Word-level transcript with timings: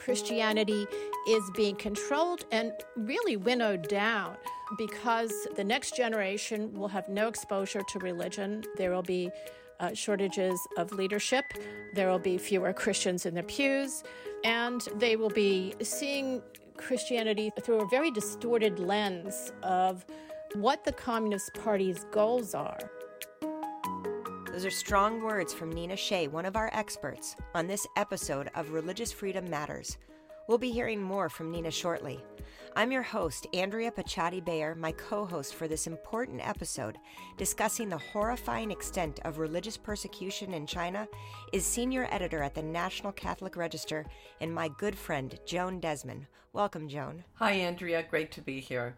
Christianity 0.00 0.86
is 1.28 1.50
being 1.54 1.76
controlled 1.76 2.44
and 2.50 2.72
really 2.96 3.36
winnowed 3.36 3.86
down 3.88 4.36
because 4.78 5.32
the 5.56 5.64
next 5.64 5.96
generation 5.96 6.72
will 6.72 6.88
have 6.88 7.08
no 7.08 7.28
exposure 7.28 7.82
to 7.88 7.98
religion. 8.00 8.64
There 8.76 8.90
will 8.90 9.02
be 9.02 9.30
uh, 9.78 9.94
shortages 9.94 10.58
of 10.76 10.92
leadership. 10.92 11.44
There 11.94 12.10
will 12.10 12.18
be 12.18 12.38
fewer 12.38 12.72
Christians 12.72 13.26
in 13.26 13.34
the 13.34 13.42
pews, 13.42 14.02
and 14.44 14.80
they 14.96 15.16
will 15.16 15.30
be 15.30 15.74
seeing 15.82 16.42
Christianity 16.76 17.50
through 17.62 17.80
a 17.80 17.88
very 17.88 18.10
distorted 18.10 18.78
lens 18.78 19.52
of 19.62 20.04
what 20.54 20.84
the 20.84 20.92
Communist 20.92 21.52
Party's 21.54 22.04
goals 22.10 22.54
are. 22.54 22.78
Those 24.52 24.66
are 24.66 24.70
strong 24.70 25.22
words 25.22 25.54
from 25.54 25.70
Nina 25.70 25.94
Shea, 25.94 26.26
one 26.26 26.44
of 26.44 26.56
our 26.56 26.70
experts, 26.72 27.36
on 27.54 27.68
this 27.68 27.86
episode 27.96 28.50
of 28.56 28.72
Religious 28.72 29.12
Freedom 29.12 29.48
Matters. 29.48 29.96
We'll 30.48 30.58
be 30.58 30.72
hearing 30.72 31.00
more 31.00 31.28
from 31.28 31.52
Nina 31.52 31.70
shortly. 31.70 32.20
I'm 32.74 32.90
your 32.90 33.02
host, 33.02 33.46
Andrea 33.54 33.92
Picciotti-Bayer, 33.92 34.74
my 34.74 34.90
co 34.90 35.24
host 35.24 35.54
for 35.54 35.68
this 35.68 35.86
important 35.86 36.46
episode 36.46 36.98
discussing 37.36 37.88
the 37.88 37.98
horrifying 37.98 38.72
extent 38.72 39.20
of 39.24 39.38
religious 39.38 39.76
persecution 39.76 40.52
in 40.52 40.66
China, 40.66 41.06
is 41.52 41.64
senior 41.64 42.08
editor 42.10 42.42
at 42.42 42.56
the 42.56 42.62
National 42.62 43.12
Catholic 43.12 43.56
Register 43.56 44.04
and 44.40 44.52
my 44.52 44.68
good 44.78 44.98
friend, 44.98 45.38
Joan 45.46 45.78
Desmond. 45.78 46.26
Welcome, 46.52 46.88
Joan. 46.88 47.22
Hi, 47.34 47.52
Andrea. 47.52 48.02
Great 48.02 48.32
to 48.32 48.42
be 48.42 48.58
here. 48.58 48.96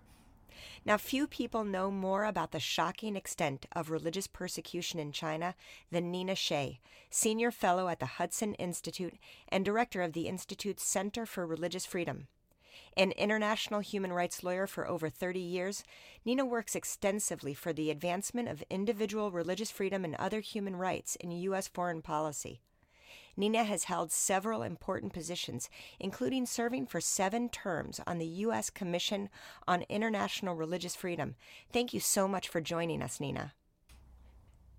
Now, 0.84 0.96
few 0.96 1.26
people 1.26 1.64
know 1.64 1.90
more 1.90 2.24
about 2.24 2.52
the 2.52 2.60
shocking 2.60 3.16
extent 3.16 3.66
of 3.72 3.90
religious 3.90 4.26
persecution 4.26 4.98
in 4.98 5.12
China 5.12 5.54
than 5.90 6.10
Nina 6.10 6.34
Shea, 6.34 6.80
senior 7.10 7.50
fellow 7.50 7.88
at 7.88 8.00
the 8.00 8.06
Hudson 8.06 8.54
Institute 8.54 9.14
and 9.48 9.64
director 9.64 10.02
of 10.02 10.12
the 10.12 10.28
Institute's 10.28 10.82
Center 10.82 11.26
for 11.26 11.46
Religious 11.46 11.86
Freedom. 11.86 12.26
An 12.96 13.12
international 13.12 13.80
human 13.80 14.12
rights 14.12 14.42
lawyer 14.42 14.66
for 14.66 14.86
over 14.86 15.08
30 15.08 15.40
years, 15.40 15.82
Nina 16.24 16.44
works 16.44 16.74
extensively 16.74 17.54
for 17.54 17.72
the 17.72 17.90
advancement 17.90 18.48
of 18.48 18.62
individual 18.68 19.30
religious 19.30 19.70
freedom 19.70 20.04
and 20.04 20.14
other 20.16 20.40
human 20.40 20.76
rights 20.76 21.16
in 21.16 21.30
U.S. 21.30 21.68
foreign 21.68 22.02
policy. 22.02 22.60
Nina 23.36 23.64
has 23.64 23.84
held 23.84 24.12
several 24.12 24.62
important 24.62 25.12
positions, 25.12 25.70
including 25.98 26.46
serving 26.46 26.86
for 26.86 27.00
seven 27.00 27.48
terms 27.48 28.00
on 28.06 28.18
the 28.18 28.26
U.S. 28.26 28.70
Commission 28.70 29.28
on 29.66 29.82
International 29.88 30.54
Religious 30.54 30.94
Freedom. 30.94 31.34
Thank 31.72 31.94
you 31.94 32.00
so 32.00 32.28
much 32.28 32.48
for 32.48 32.60
joining 32.60 33.02
us, 33.02 33.20
Nina. 33.20 33.54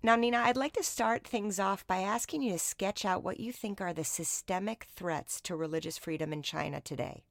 Now, 0.02 0.16
Nina, 0.16 0.38
I'd 0.44 0.56
like 0.56 0.74
to 0.74 0.82
start 0.82 1.26
things 1.26 1.58
off 1.58 1.86
by 1.86 2.00
asking 2.00 2.42
you 2.42 2.52
to 2.52 2.58
sketch 2.58 3.04
out 3.04 3.24
what 3.24 3.40
you 3.40 3.52
think 3.52 3.80
are 3.80 3.94
the 3.94 4.04
systemic 4.04 4.86
threats 4.94 5.40
to 5.40 5.56
religious 5.56 5.96
freedom 5.96 6.32
in 6.32 6.42
China 6.42 6.80
today. 6.80 7.24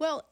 Well, 0.00 0.24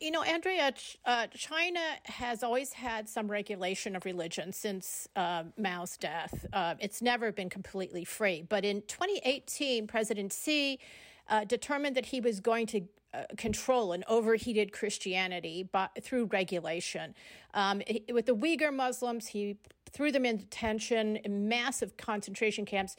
you 0.00 0.10
know, 0.10 0.24
Andrea, 0.24 0.74
uh, 1.04 1.28
China 1.28 1.78
has 2.06 2.42
always 2.42 2.72
had 2.72 3.08
some 3.08 3.30
regulation 3.30 3.94
of 3.94 4.04
religion 4.04 4.52
since 4.52 5.06
uh, 5.14 5.44
Mao's 5.56 5.96
death. 5.96 6.44
Uh, 6.52 6.74
it's 6.80 7.00
never 7.00 7.30
been 7.30 7.48
completely 7.48 8.04
free. 8.04 8.44
But 8.46 8.64
in 8.64 8.82
2018, 8.88 9.86
President 9.86 10.32
Xi 10.32 10.80
uh, 11.30 11.44
determined 11.44 11.94
that 11.96 12.06
he 12.06 12.20
was 12.20 12.40
going 12.40 12.66
to 12.66 12.80
uh, 13.14 13.22
control 13.36 13.92
an 13.92 14.02
overheated 14.08 14.72
Christianity 14.72 15.68
by, 15.70 15.88
through 16.02 16.24
regulation. 16.24 17.14
Um, 17.54 17.80
with 18.12 18.26
the 18.26 18.34
Uyghur 18.34 18.74
Muslims, 18.74 19.28
he 19.28 19.56
threw 19.88 20.10
them 20.10 20.26
in 20.26 20.38
detention 20.38 21.14
in 21.16 21.48
massive 21.48 21.96
concentration 21.96 22.64
camps, 22.64 22.96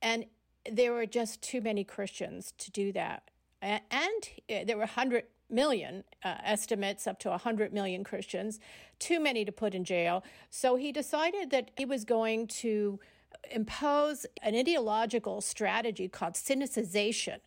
and 0.00 0.26
there 0.70 0.92
were 0.92 1.06
just 1.06 1.42
too 1.42 1.60
many 1.60 1.82
Christians 1.82 2.54
to 2.58 2.70
do 2.70 2.92
that. 2.92 3.28
And, 3.60 3.80
and 3.90 4.28
uh, 4.50 4.64
there 4.66 4.76
were 4.76 4.82
100 4.82 5.24
million 5.54 6.04
uh, 6.22 6.34
estimates 6.44 7.06
up 7.06 7.18
to 7.20 7.30
100 7.30 7.72
million 7.72 8.04
Christians, 8.04 8.60
too 8.98 9.20
many 9.20 9.44
to 9.44 9.52
put 9.52 9.74
in 9.74 9.84
jail. 9.84 10.24
So 10.50 10.76
he 10.76 10.92
decided 10.92 11.50
that 11.50 11.70
he 11.76 11.84
was 11.84 12.04
going 12.04 12.46
to 12.48 12.98
impose 13.50 14.26
an 14.42 14.54
ideological 14.54 15.40
strategy 15.40 16.08
called 16.08 16.34
sinicization, 16.34 17.38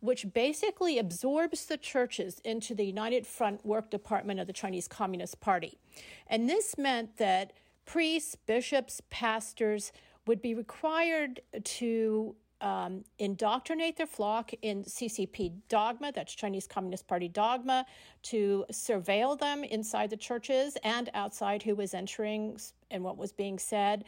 which 0.00 0.32
basically 0.32 0.98
absorbs 0.98 1.66
the 1.66 1.76
churches 1.76 2.40
into 2.44 2.74
the 2.74 2.84
United 2.84 3.26
Front 3.26 3.64
Work 3.64 3.90
Department 3.90 4.40
of 4.40 4.46
the 4.46 4.52
Chinese 4.52 4.88
Communist 4.88 5.40
Party. 5.40 5.78
And 6.26 6.48
this 6.48 6.76
meant 6.76 7.16
that 7.16 7.52
priests, 7.84 8.36
bishops, 8.46 9.00
pastors 9.10 9.92
would 10.26 10.42
be 10.42 10.54
required 10.54 11.40
to 11.62 12.34
um, 12.60 13.04
indoctrinate 13.18 13.96
their 13.96 14.06
flock 14.06 14.52
in 14.62 14.84
CCP 14.84 15.52
dogma, 15.68 16.12
that's 16.12 16.34
Chinese 16.34 16.66
Communist 16.66 17.06
Party 17.06 17.28
dogma, 17.28 17.84
to 18.22 18.64
surveil 18.72 19.38
them 19.38 19.64
inside 19.64 20.10
the 20.10 20.16
churches 20.16 20.76
and 20.82 21.10
outside 21.14 21.62
who 21.62 21.74
was 21.74 21.94
entering 21.94 22.58
and 22.90 23.04
what 23.04 23.16
was 23.16 23.32
being 23.32 23.58
said, 23.58 24.04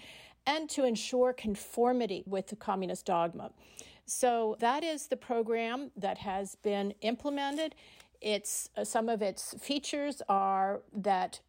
and 0.47 0.71
to 0.71 0.85
ensure 0.85 1.33
conformity 1.33 2.23
with 2.27 2.47
the 2.49 2.57
communist 2.57 3.05
dogma. 3.07 3.51
So 4.07 4.57
that 4.61 4.83
is 4.83 5.09
the 5.09 5.17
program 5.17 5.91
that 5.97 6.19
has 6.19 6.55
been 6.55 6.95
implemented. 7.03 7.75
It's 8.23 8.71
uh, 8.77 8.85
some 8.85 9.09
of 9.11 9.21
its 9.21 9.55
features 9.61 10.23
are 10.29 10.81
that 10.95 11.41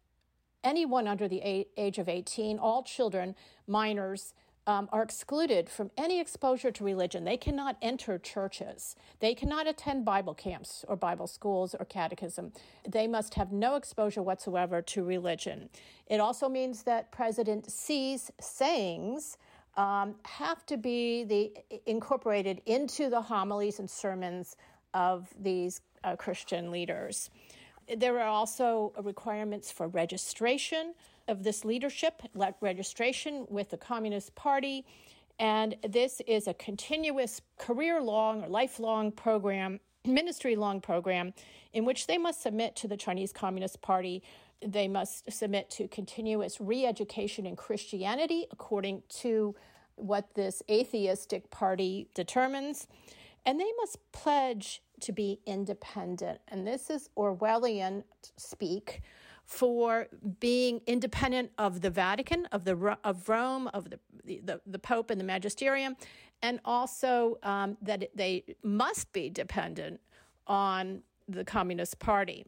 anyone 0.62 1.08
under 1.08 1.26
the 1.26 1.40
age 1.76 1.98
of 1.98 2.08
18, 2.08 2.58
all 2.58 2.82
children, 2.82 3.34
minors, 3.66 4.34
um, 4.66 4.88
are 4.92 5.02
excluded 5.02 5.68
from 5.68 5.90
any 5.96 6.20
exposure 6.20 6.70
to 6.70 6.84
religion. 6.84 7.24
They 7.24 7.36
cannot 7.36 7.76
enter 7.80 8.18
churches. 8.18 8.96
They 9.20 9.34
cannot 9.34 9.66
attend 9.66 10.04
Bible 10.04 10.34
camps 10.34 10.84
or 10.86 10.96
Bible 10.96 11.26
schools 11.26 11.74
or 11.78 11.84
catechism. 11.86 12.52
They 12.88 13.06
must 13.06 13.34
have 13.34 13.52
no 13.52 13.76
exposure 13.76 14.22
whatsoever 14.22 14.82
to 14.82 15.04
religion. 15.04 15.70
It 16.06 16.20
also 16.20 16.48
means 16.48 16.82
that 16.84 17.10
President 17.10 17.70
Xi's 17.70 18.30
sayings 18.40 19.38
um, 19.76 20.14
have 20.24 20.66
to 20.66 20.76
be 20.76 21.24
the, 21.24 21.52
incorporated 21.86 22.60
into 22.66 23.08
the 23.08 23.20
homilies 23.20 23.78
and 23.78 23.88
sermons 23.88 24.56
of 24.94 25.28
these 25.40 25.80
uh, 26.04 26.16
Christian 26.16 26.70
leaders. 26.70 27.30
There 27.96 28.20
are 28.20 28.28
also 28.28 28.92
requirements 29.02 29.70
for 29.70 29.88
registration 29.88 30.94
of 31.30 31.44
this 31.44 31.64
leadership, 31.64 32.22
registration 32.60 33.46
with 33.48 33.70
the 33.70 33.76
Communist 33.76 34.34
Party. 34.34 34.84
And 35.38 35.76
this 35.88 36.20
is 36.26 36.46
a 36.46 36.54
continuous 36.54 37.40
career 37.56 38.02
long 38.02 38.44
or 38.44 38.48
lifelong 38.48 39.12
program, 39.12 39.80
ministry 40.04 40.56
long 40.56 40.80
program, 40.80 41.32
in 41.72 41.84
which 41.84 42.06
they 42.06 42.18
must 42.18 42.42
submit 42.42 42.76
to 42.76 42.88
the 42.88 42.96
Chinese 42.96 43.32
Communist 43.32 43.80
Party. 43.80 44.22
They 44.60 44.88
must 44.88 45.32
submit 45.32 45.70
to 45.70 45.88
continuous 45.88 46.60
re 46.60 46.84
education 46.84 47.46
in 47.46 47.56
Christianity 47.56 48.46
according 48.50 49.04
to 49.20 49.54
what 49.94 50.34
this 50.34 50.62
atheistic 50.70 51.50
party 51.50 52.08
determines. 52.14 52.86
And 53.46 53.58
they 53.58 53.70
must 53.78 53.98
pledge 54.12 54.82
to 55.00 55.12
be 55.12 55.40
independent. 55.46 56.40
And 56.48 56.66
this 56.66 56.90
is 56.90 57.08
Orwellian 57.16 58.04
speak 58.36 59.00
for 59.50 60.06
being 60.38 60.80
independent 60.86 61.50
of 61.58 61.80
the 61.80 61.90
Vatican, 61.90 62.46
of 62.52 62.64
the 62.64 62.96
of 63.02 63.28
Rome, 63.28 63.66
of 63.74 63.90
the 63.90 63.98
the, 64.24 64.60
the 64.64 64.78
Pope 64.78 65.10
and 65.10 65.20
the 65.20 65.24
Magisterium, 65.24 65.96
and 66.40 66.60
also 66.64 67.36
um, 67.42 67.76
that 67.82 68.10
they 68.14 68.44
must 68.62 69.12
be 69.12 69.28
dependent 69.28 70.00
on 70.46 71.02
the 71.28 71.44
Communist 71.44 71.98
Party. 71.98 72.46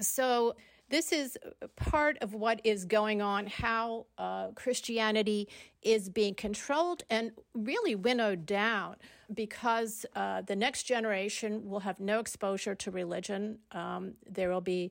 So 0.00 0.56
this 0.88 1.12
is 1.12 1.38
part 1.76 2.18
of 2.22 2.34
what 2.34 2.60
is 2.64 2.84
going 2.84 3.22
on, 3.22 3.46
how 3.46 4.06
uh, 4.18 4.48
Christianity 4.56 5.48
is 5.82 6.08
being 6.08 6.34
controlled 6.34 7.04
and 7.08 7.30
really 7.54 7.94
winnowed 7.94 8.46
down 8.46 8.96
because 9.32 10.04
uh, 10.16 10.42
the 10.42 10.56
next 10.56 10.82
generation 10.82 11.68
will 11.70 11.78
have 11.78 12.00
no 12.00 12.18
exposure 12.18 12.74
to 12.74 12.90
religion. 12.90 13.60
Um, 13.70 14.14
there 14.28 14.50
will 14.50 14.60
be 14.60 14.90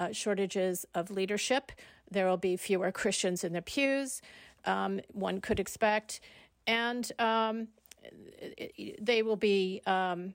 uh, 0.00 0.10
shortages 0.12 0.86
of 0.94 1.10
leadership. 1.10 1.70
There 2.10 2.26
will 2.26 2.36
be 2.36 2.56
fewer 2.56 2.90
Christians 2.90 3.44
in 3.44 3.52
the 3.52 3.62
pews, 3.62 4.20
um, 4.64 5.00
one 5.12 5.40
could 5.40 5.60
expect. 5.60 6.20
And 6.66 7.10
um, 7.18 7.68
they 9.00 9.22
will 9.22 9.36
be 9.36 9.82
um, 9.86 10.34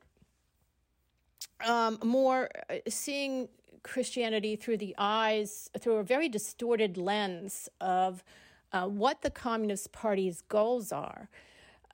um 1.65 1.97
more 2.03 2.49
uh, 2.69 2.75
seeing 2.87 3.47
Christianity 3.83 4.55
through 4.55 4.77
the 4.77 4.95
eyes, 4.97 5.69
through 5.79 5.97
a 5.97 6.03
very 6.03 6.29
distorted 6.29 6.97
lens 6.97 7.69
of 7.79 8.23
uh, 8.73 8.87
what 8.87 9.21
the 9.21 9.29
Communist 9.29 9.91
Party's 9.91 10.41
goals 10.49 10.91
are. 10.91 11.29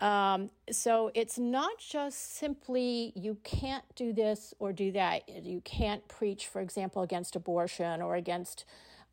Um, 0.01 0.49
so 0.71 1.11
it's 1.13 1.37
not 1.37 1.77
just 1.77 2.35
simply 2.35 3.13
you 3.15 3.37
can't 3.43 3.83
do 3.95 4.11
this 4.11 4.53
or 4.57 4.73
do 4.73 4.91
that. 4.93 5.29
You 5.29 5.61
can't 5.61 6.05
preach, 6.07 6.47
for 6.47 6.59
example, 6.59 7.03
against 7.03 7.35
abortion 7.35 8.01
or 8.01 8.15
against 8.15 8.65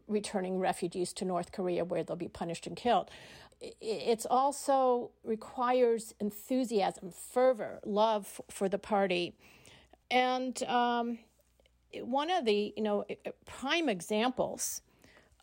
returning 0.09 0.59
refugees 0.59 1.13
to 1.13 1.27
North 1.27 1.53
Korea 1.53 1.85
where 1.85 2.03
they'll 2.03 2.17
be 2.17 2.29
punished 2.29 2.67
and 2.67 2.75
killed. 2.75 3.11
it's 3.81 4.25
also 4.25 5.11
requires 5.25 6.15
enthusiasm, 6.21 7.11
fervor, 7.11 7.81
love 7.85 8.41
for 8.49 8.69
the 8.69 8.79
party, 8.79 9.35
and 10.11 10.63
um, 10.63 11.19
one 12.01 12.31
of 12.31 12.45
the 12.45 12.73
you 12.77 12.83
know 12.83 13.05
prime 13.45 13.89
examples 13.89 14.81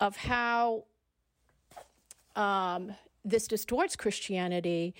of 0.00 0.16
how 0.16 0.84
um, 2.34 2.94
this 3.24 3.46
distorts 3.46 3.96
Christianity 3.96 4.94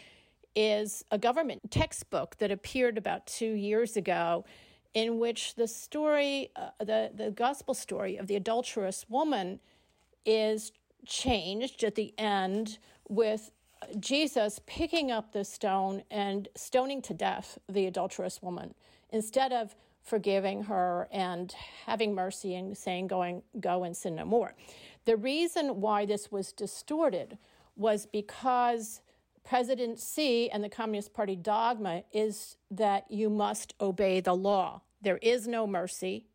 is 0.56 1.04
a 1.10 1.18
government 1.18 1.70
textbook 1.70 2.36
that 2.38 2.50
appeared 2.50 2.98
about 2.98 3.26
two 3.26 3.52
years 3.52 3.96
ago, 3.96 4.44
in 4.94 5.18
which 5.18 5.54
the 5.54 5.68
story, 5.68 6.50
uh, 6.56 6.70
the 6.80 7.10
the 7.14 7.30
gospel 7.30 7.74
story 7.74 8.16
of 8.16 8.26
the 8.26 8.34
adulterous 8.34 9.04
woman, 9.08 9.60
is 10.24 10.72
changed 11.06 11.84
at 11.84 11.94
the 11.94 12.12
end 12.18 12.78
with 13.08 13.50
Jesus 14.00 14.58
picking 14.66 15.10
up 15.10 15.32
the 15.32 15.44
stone 15.44 16.02
and 16.10 16.48
stoning 16.56 17.02
to 17.02 17.14
death 17.14 17.58
the 17.68 17.86
adulterous 17.86 18.42
woman 18.42 18.74
instead 19.10 19.52
of 19.52 19.76
forgiving 20.02 20.62
her 20.64 21.08
and 21.10 21.54
having 21.84 22.14
mercy 22.14 22.54
and 22.54 22.76
saying 22.76 23.08
going 23.08 23.42
go 23.60 23.84
and 23.84 23.96
sin 23.96 24.14
no 24.14 24.24
more. 24.24 24.54
The 25.04 25.16
reason 25.16 25.80
why 25.80 26.06
this 26.06 26.30
was 26.32 26.52
distorted 26.52 27.38
was 27.76 28.06
because 28.06 29.00
President 29.46 30.00
Xi 30.00 30.50
and 30.50 30.62
the 30.62 30.68
Communist 30.68 31.14
Party 31.14 31.36
dogma 31.36 32.02
is 32.12 32.56
that 32.70 33.08
you 33.08 33.30
must 33.30 33.74
obey 33.80 34.18
the 34.20 34.34
law. 34.34 34.82
There 35.00 35.18
is 35.18 35.46
no 35.46 35.68
mercy. 35.68 36.26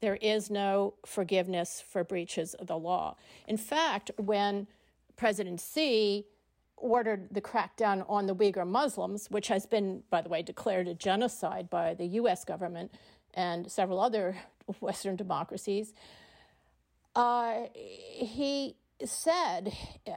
There 0.00 0.16
is 0.16 0.50
no 0.50 0.94
forgiveness 1.06 1.82
for 1.86 2.02
breaches 2.02 2.54
of 2.54 2.66
the 2.66 2.76
law. 2.76 3.16
In 3.46 3.56
fact, 3.56 4.10
when 4.16 4.66
President 5.16 5.60
Xi 5.60 6.26
ordered 6.76 7.28
the 7.30 7.40
crackdown 7.40 8.04
on 8.08 8.26
the 8.26 8.34
Uyghur 8.34 8.66
Muslims, 8.66 9.30
which 9.30 9.48
has 9.48 9.64
been, 9.64 10.02
by 10.10 10.20
the 10.20 10.28
way, 10.28 10.42
declared 10.42 10.88
a 10.88 10.94
genocide 10.94 11.70
by 11.70 11.94
the 11.94 12.06
US 12.06 12.44
government 12.44 12.92
and 13.34 13.70
several 13.70 14.00
other 14.00 14.36
Western 14.80 15.14
democracies, 15.14 15.94
uh, 17.14 17.62
he 17.74 18.76
said, 19.04 19.72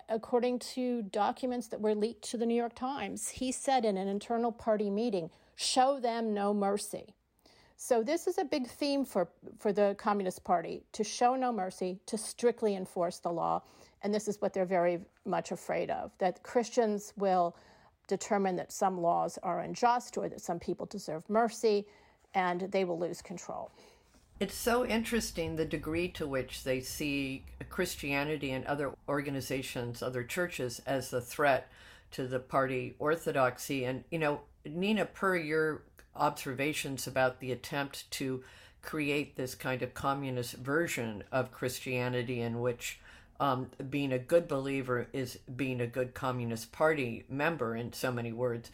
according 0.10 0.60
to 0.60 1.04
documents 1.04 1.68
that 1.68 1.82
were 1.82 1.96
leaked 1.96 2.24
to 2.32 2.38
the 2.38 2.46
New 2.46 2.56
York 2.56 2.76
Times, 2.76 3.30
he 3.30 3.52
said 3.52 3.86
in 3.86 3.98
an 3.98 4.08
internal 4.08 4.52
party 4.52 4.90
meeting, 4.90 5.30
show 5.56 6.00
them 6.00 6.34
no 6.34 6.54
mercy. 6.54 7.14
So 7.78 8.04
this 8.04 8.28
is 8.28 8.38
a 8.38 8.44
big 8.44 8.68
theme 8.68 9.06
for, 9.06 9.28
for 9.60 9.74
the 9.74 9.96
Communist 9.98 10.44
Party 10.44 10.84
to 10.94 11.04
show 11.04 11.36
no 11.36 11.52
mercy, 11.52 12.00
to 12.06 12.18
strictly 12.18 12.76
enforce 12.76 13.20
the 13.20 13.32
law. 13.32 13.64
And 14.04 14.14
this 14.14 14.28
is 14.28 14.40
what 14.40 14.54
they're 14.54 14.66
very 14.66 15.00
much 15.26 15.52
afraid 15.52 15.90
of 15.90 16.12
that 16.20 16.44
Christians 16.44 17.14
will 17.18 17.56
determine 18.08 18.56
that 18.58 18.72
some 18.72 19.00
laws 19.00 19.40
are 19.42 19.62
unjust 19.62 20.18
or 20.18 20.30
that 20.30 20.42
some 20.42 20.60
people 20.60 20.86
deserve 20.86 21.28
mercy, 21.30 21.86
and 22.34 22.62
they 22.72 22.84
will 22.84 23.00
lose 23.00 23.22
control. 23.22 23.72
It's 24.42 24.56
so 24.56 24.84
interesting 24.84 25.56
the 25.56 25.66
degree 25.66 26.08
to 26.14 26.26
which 26.26 26.64
they 26.64 26.80
see 26.80 27.44
Christianity 27.70 28.50
and 28.50 28.66
other 28.66 28.92
organizations, 29.08 30.02
other 30.02 30.24
churches, 30.24 30.82
as 30.88 31.14
a 31.14 31.22
threat 31.22 31.70
to 32.14 32.26
the 32.26 32.40
party 32.40 32.96
orthodoxy. 32.98 33.86
And, 33.86 34.04
you 34.10 34.18
know, 34.18 34.42
Nina, 34.66 35.06
per 35.06 35.36
your 35.36 35.84
observations 36.16 37.06
about 37.06 37.40
the 37.40 37.52
attempt 37.52 38.10
to 38.14 38.44
create 38.82 39.36
this 39.36 39.54
kind 39.54 39.84
of 39.84 39.94
communist 39.94 40.54
version 40.54 41.24
of 41.32 41.52
Christianity 41.52 42.42
in 42.42 42.62
which 42.62 43.00
um, 43.40 43.70
being 43.92 44.12
a 44.12 44.18
good 44.18 44.48
believer 44.48 45.06
is 45.14 45.38
being 45.56 45.80
a 45.80 45.86
good 45.86 46.16
Communist 46.16 46.72
Party 46.72 47.26
member, 47.30 47.76
in 47.76 47.94
so 47.94 48.12
many 48.12 48.32
words. 48.32 48.72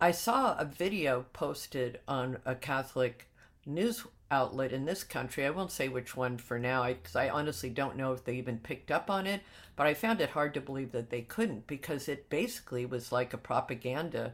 I 0.00 0.12
saw 0.12 0.56
a 0.56 0.64
video 0.64 1.26
posted 1.34 2.00
on 2.08 2.38
a 2.46 2.54
Catholic 2.54 3.28
news 3.66 4.06
outlet 4.30 4.72
in 4.72 4.84
this 4.84 5.04
country. 5.04 5.44
I 5.44 5.50
won't 5.50 5.72
say 5.72 5.88
which 5.88 6.16
one 6.16 6.38
for 6.38 6.58
now, 6.58 6.86
because 6.86 7.16
I, 7.16 7.26
I, 7.26 7.30
honestly 7.30 7.70
don't 7.70 7.96
know 7.96 8.12
if 8.12 8.24
they 8.24 8.34
even 8.34 8.58
picked 8.58 8.90
up 8.90 9.10
on 9.10 9.26
it. 9.26 9.42
But 9.76 9.86
I 9.86 9.94
found 9.94 10.20
it 10.20 10.30
hard 10.30 10.54
to 10.54 10.60
believe 10.60 10.92
that 10.92 11.10
they 11.10 11.22
couldn't, 11.22 11.66
because 11.66 12.08
it 12.08 12.28
basically 12.28 12.84
was 12.84 13.12
like 13.12 13.32
a 13.32 13.38
propaganda 13.38 14.32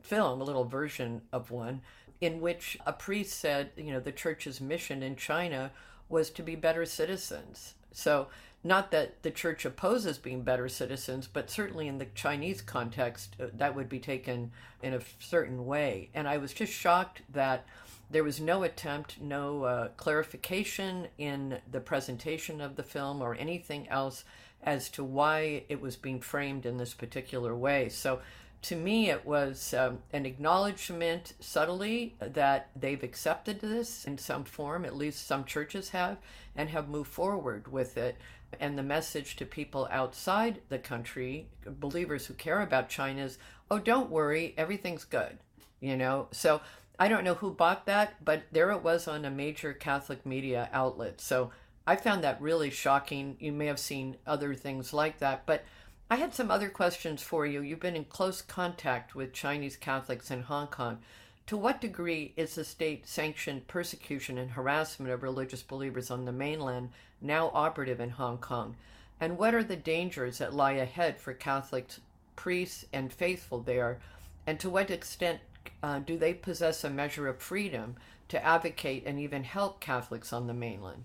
film, 0.00 0.40
a 0.40 0.44
little 0.44 0.64
version 0.64 1.22
of 1.32 1.50
one, 1.50 1.80
in 2.20 2.40
which 2.40 2.78
a 2.86 2.92
priest 2.92 3.38
said, 3.38 3.70
you 3.76 3.92
know, 3.92 4.00
the 4.00 4.12
church's 4.12 4.60
mission 4.60 5.02
in 5.02 5.16
China 5.16 5.72
was 6.08 6.30
to 6.30 6.42
be 6.42 6.54
better 6.54 6.86
citizens. 6.86 7.74
So, 7.92 8.28
not 8.64 8.92
that 8.92 9.22
the 9.24 9.30
church 9.32 9.64
opposes 9.64 10.18
being 10.18 10.42
better 10.42 10.68
citizens, 10.68 11.26
but 11.26 11.50
certainly 11.50 11.88
in 11.88 11.98
the 11.98 12.06
Chinese 12.14 12.62
context, 12.62 13.34
uh, 13.40 13.46
that 13.54 13.74
would 13.74 13.88
be 13.88 13.98
taken 13.98 14.52
in 14.82 14.94
a 14.94 15.00
certain 15.18 15.66
way. 15.66 16.10
And 16.14 16.28
I 16.28 16.38
was 16.38 16.52
just 16.52 16.72
shocked 16.72 17.22
that 17.32 17.66
there 18.12 18.24
was 18.24 18.40
no 18.40 18.62
attempt, 18.62 19.20
no 19.20 19.64
uh, 19.64 19.88
clarification 19.96 21.08
in 21.16 21.58
the 21.70 21.80
presentation 21.80 22.60
of 22.60 22.76
the 22.76 22.82
film 22.82 23.22
or 23.22 23.34
anything 23.34 23.88
else 23.88 24.24
as 24.62 24.90
to 24.90 25.02
why 25.02 25.64
it 25.68 25.80
was 25.80 25.96
being 25.96 26.20
framed 26.20 26.66
in 26.66 26.76
this 26.76 26.94
particular 26.94 27.56
way. 27.56 27.88
So, 27.88 28.20
to 28.62 28.76
me, 28.76 29.10
it 29.10 29.26
was 29.26 29.74
um, 29.74 29.98
an 30.12 30.24
acknowledgement 30.24 31.32
subtly 31.40 32.14
that 32.20 32.68
they've 32.76 33.02
accepted 33.02 33.60
this 33.60 34.04
in 34.04 34.18
some 34.18 34.44
form, 34.44 34.84
at 34.84 34.94
least 34.94 35.26
some 35.26 35.44
churches 35.44 35.88
have, 35.88 36.18
and 36.54 36.68
have 36.68 36.88
moved 36.88 37.10
forward 37.10 37.72
with 37.72 37.96
it. 37.96 38.16
And 38.60 38.78
the 38.78 38.84
message 38.84 39.34
to 39.36 39.46
people 39.46 39.88
outside 39.90 40.60
the 40.68 40.78
country, 40.78 41.48
believers 41.66 42.26
who 42.26 42.34
care 42.34 42.60
about 42.60 42.88
China, 42.88 43.22
is 43.22 43.38
oh, 43.68 43.80
don't 43.80 44.10
worry, 44.10 44.54
everything's 44.56 45.04
good. 45.04 45.38
You 45.80 45.96
know, 45.96 46.28
so 46.30 46.60
I 46.98 47.08
don't 47.08 47.24
know 47.24 47.34
who 47.34 47.50
bought 47.50 47.86
that, 47.86 48.24
but 48.24 48.42
there 48.52 48.70
it 48.70 48.82
was 48.82 49.08
on 49.08 49.24
a 49.24 49.30
major 49.30 49.72
Catholic 49.72 50.24
media 50.24 50.68
outlet. 50.72 51.20
So 51.20 51.50
I 51.86 51.96
found 51.96 52.22
that 52.22 52.40
really 52.40 52.70
shocking. 52.70 53.36
You 53.40 53.52
may 53.52 53.66
have 53.66 53.78
seen 53.78 54.16
other 54.26 54.54
things 54.54 54.92
like 54.92 55.18
that, 55.18 55.46
but 55.46 55.64
I 56.10 56.16
had 56.16 56.34
some 56.34 56.50
other 56.50 56.68
questions 56.68 57.22
for 57.22 57.46
you. 57.46 57.62
You've 57.62 57.80
been 57.80 57.96
in 57.96 58.04
close 58.04 58.42
contact 58.42 59.14
with 59.14 59.32
Chinese 59.32 59.76
Catholics 59.76 60.30
in 60.30 60.42
Hong 60.42 60.66
Kong. 60.66 60.98
To 61.46 61.56
what 61.56 61.80
degree 61.80 62.34
is 62.36 62.54
the 62.54 62.64
state 62.64 63.08
sanctioned 63.08 63.66
persecution 63.66 64.38
and 64.38 64.50
harassment 64.50 65.10
of 65.10 65.22
religious 65.22 65.62
believers 65.62 66.10
on 66.10 66.24
the 66.24 66.32
mainland 66.32 66.90
now 67.20 67.50
operative 67.54 67.98
in 67.98 68.10
Hong 68.10 68.38
Kong? 68.38 68.76
And 69.20 69.38
what 69.38 69.54
are 69.54 69.64
the 69.64 69.76
dangers 69.76 70.38
that 70.38 70.54
lie 70.54 70.72
ahead 70.72 71.18
for 71.18 71.32
Catholics, 71.32 72.00
priests, 72.36 72.84
and 72.92 73.12
faithful 73.12 73.60
there? 73.60 73.98
And 74.46 74.60
to 74.60 74.70
what 74.70 74.90
extent 74.90 75.40
uh, 75.82 75.98
do 76.00 76.16
they 76.16 76.34
possess 76.34 76.84
a 76.84 76.90
measure 76.90 77.28
of 77.28 77.38
freedom 77.38 77.96
to 78.28 78.44
advocate 78.44 79.04
and 79.06 79.18
even 79.18 79.44
help 79.44 79.80
Catholics 79.80 80.32
on 80.32 80.46
the 80.46 80.54
mainland? 80.54 81.04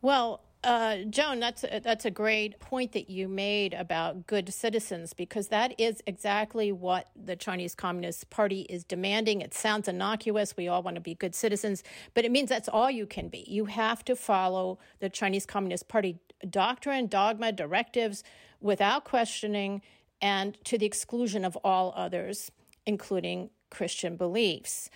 Well, 0.00 0.42
uh, 0.64 0.98
Joan, 1.10 1.40
that's 1.40 1.62
a, 1.64 1.80
that's 1.80 2.06
a 2.06 2.10
great 2.10 2.58
point 2.58 2.92
that 2.92 3.10
you 3.10 3.28
made 3.28 3.74
about 3.74 4.26
good 4.26 4.52
citizens 4.52 5.12
because 5.12 5.48
that 5.48 5.78
is 5.78 6.02
exactly 6.06 6.72
what 6.72 7.08
the 7.14 7.36
Chinese 7.36 7.74
Communist 7.74 8.30
Party 8.30 8.62
is 8.62 8.82
demanding. 8.82 9.42
It 9.42 9.52
sounds 9.52 9.88
innocuous. 9.88 10.56
We 10.56 10.68
all 10.68 10.82
want 10.82 10.94
to 10.94 11.02
be 11.02 11.14
good 11.14 11.34
citizens, 11.34 11.82
but 12.14 12.24
it 12.24 12.30
means 12.30 12.48
that's 12.48 12.68
all 12.68 12.90
you 12.90 13.06
can 13.06 13.28
be. 13.28 13.44
You 13.46 13.66
have 13.66 14.04
to 14.06 14.16
follow 14.16 14.78
the 15.00 15.10
Chinese 15.10 15.44
Communist 15.44 15.88
Party 15.88 16.18
doctrine, 16.48 17.08
dogma, 17.08 17.52
directives 17.52 18.24
without 18.60 19.04
questioning 19.04 19.82
and 20.22 20.56
to 20.64 20.78
the 20.78 20.86
exclusion 20.86 21.44
of 21.44 21.56
all 21.62 21.92
others 21.94 22.50
including 22.86 23.50
Christian 23.70 24.16
beliefs. 24.16 24.90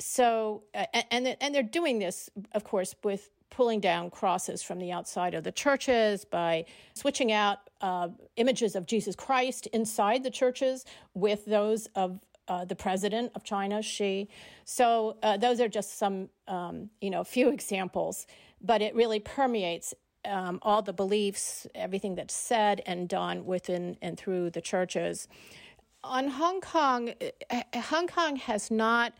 So, 0.00 0.64
and 0.74 1.36
and 1.40 1.54
they're 1.54 1.62
doing 1.62 1.98
this, 1.98 2.28
of 2.52 2.64
course, 2.64 2.94
with 3.04 3.30
pulling 3.50 3.80
down 3.80 4.10
crosses 4.10 4.62
from 4.62 4.78
the 4.78 4.90
outside 4.90 5.34
of 5.34 5.44
the 5.44 5.52
churches 5.52 6.24
by 6.24 6.64
switching 6.94 7.30
out 7.30 7.58
uh, 7.82 8.08
images 8.36 8.74
of 8.74 8.86
Jesus 8.86 9.14
Christ 9.14 9.66
inside 9.68 10.22
the 10.24 10.30
churches 10.30 10.84
with 11.14 11.44
those 11.44 11.86
of 11.94 12.18
uh, 12.48 12.64
the 12.64 12.74
president 12.74 13.30
of 13.34 13.44
China, 13.44 13.82
Xi. 13.82 14.28
So 14.64 15.18
uh, 15.22 15.36
those 15.36 15.60
are 15.60 15.68
just 15.68 15.98
some, 15.98 16.30
um, 16.48 16.88
you 17.00 17.10
know, 17.10 17.22
few 17.24 17.50
examples, 17.50 18.26
but 18.60 18.80
it 18.82 18.94
really 18.94 19.20
permeates 19.20 19.94
um, 20.24 20.58
all 20.62 20.82
the 20.82 20.92
beliefs, 20.92 21.66
everything 21.74 22.14
that's 22.14 22.34
said 22.34 22.80
and 22.86 23.08
done 23.08 23.44
within 23.44 23.96
and 24.00 24.18
through 24.18 24.50
the 24.50 24.60
churches 24.60 25.28
on 26.04 26.28
Hong 26.28 26.60
Kong, 26.60 27.12
uh, 27.50 27.80
Hong 27.82 28.06
Kong 28.06 28.36
has 28.36 28.70
not 28.70 29.12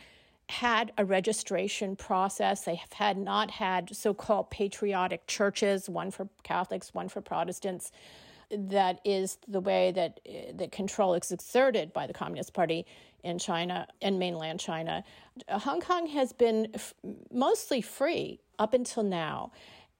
had 0.48 0.92
a 0.98 1.04
registration 1.04 1.96
process. 1.96 2.64
They 2.64 2.74
have 2.74 2.92
had 2.92 3.16
not 3.16 3.50
had 3.50 3.94
so-called 3.94 4.50
patriotic 4.50 5.26
churches, 5.26 5.88
one 5.88 6.10
for 6.10 6.28
Catholics, 6.42 6.92
one 6.92 7.08
for 7.08 7.20
Protestants. 7.20 7.92
That 8.50 9.00
is 9.04 9.38
the 9.48 9.60
way 9.60 9.92
that 9.92 10.20
uh, 10.28 10.52
the 10.54 10.68
control 10.68 11.14
is 11.14 11.32
exerted 11.32 11.92
by 11.92 12.06
the 12.06 12.12
Communist 12.12 12.52
Party 12.52 12.84
in 13.22 13.38
China 13.38 13.86
and 14.02 14.18
mainland 14.18 14.60
China. 14.60 15.04
Hong 15.48 15.80
Kong 15.80 16.06
has 16.08 16.32
been 16.32 16.68
f- 16.74 16.92
mostly 17.32 17.80
free 17.80 18.40
up 18.58 18.74
until 18.74 19.04
now. 19.04 19.52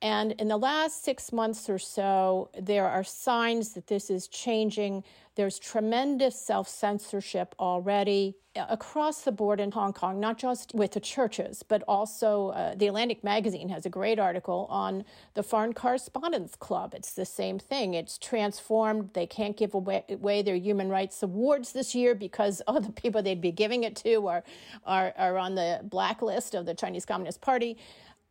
And 0.02 0.32
in 0.32 0.49
the 0.49 0.56
last 0.56 1.04
six 1.04 1.32
months 1.32 1.71
or 1.71 1.78
so, 1.78 2.50
there 2.61 2.88
are 2.88 3.04
signs 3.04 3.73
that 3.75 3.87
this 3.87 4.11
is 4.11 4.26
changing. 4.26 5.04
There's 5.37 5.61
tremendous 5.61 6.38
self 6.38 6.68
censorship 6.68 7.54
already 7.61 8.35
uh, 8.56 8.66
across 8.68 9.23
the 9.23 9.30
board 9.30 9.61
in 9.61 9.71
Hong 9.71 9.92
Kong, 9.92 10.18
not 10.18 10.38
just 10.38 10.75
with 10.75 10.90
the 10.90 11.00
churches, 11.00 11.62
but 11.62 11.85
also 11.87 12.49
uh, 12.49 12.75
the 12.75 12.88
Atlantic 12.88 13.23
Magazine 13.23 13.68
has 13.68 13.87
a 13.87 13.88
great 13.88 14.18
article 14.18 14.66
on 14.68 15.04
the 15.35 15.42
Foreign 15.44 15.73
Correspondents 15.73 16.56
Club. 16.56 16.94
It's 16.94 17.12
the 17.12 17.25
same 17.25 17.61
thing. 17.61 17.94
It's 17.94 18.18
transformed. 18.18 19.11
They 19.14 19.26
can't 19.26 19.56
give 19.56 19.73
away, 19.73 20.04
away 20.11 20.42
their 20.42 20.56
human 20.56 20.88
rights 20.88 21.23
awards 21.23 21.71
this 21.73 21.94
year 21.94 22.16
because 22.16 22.61
all 22.66 22.80
the 22.80 22.90
people 22.90 23.23
they'd 23.23 23.40
be 23.40 23.52
giving 23.52 23.85
it 23.85 23.94
to 23.97 24.26
are, 24.26 24.42
are, 24.85 25.14
are 25.16 25.38
on 25.38 25.54
the 25.54 25.80
blacklist 25.85 26.56
of 26.56 26.66
the 26.66 26.75
Chinese 26.75 27.06
Communist 27.06 27.40
Party 27.40 27.78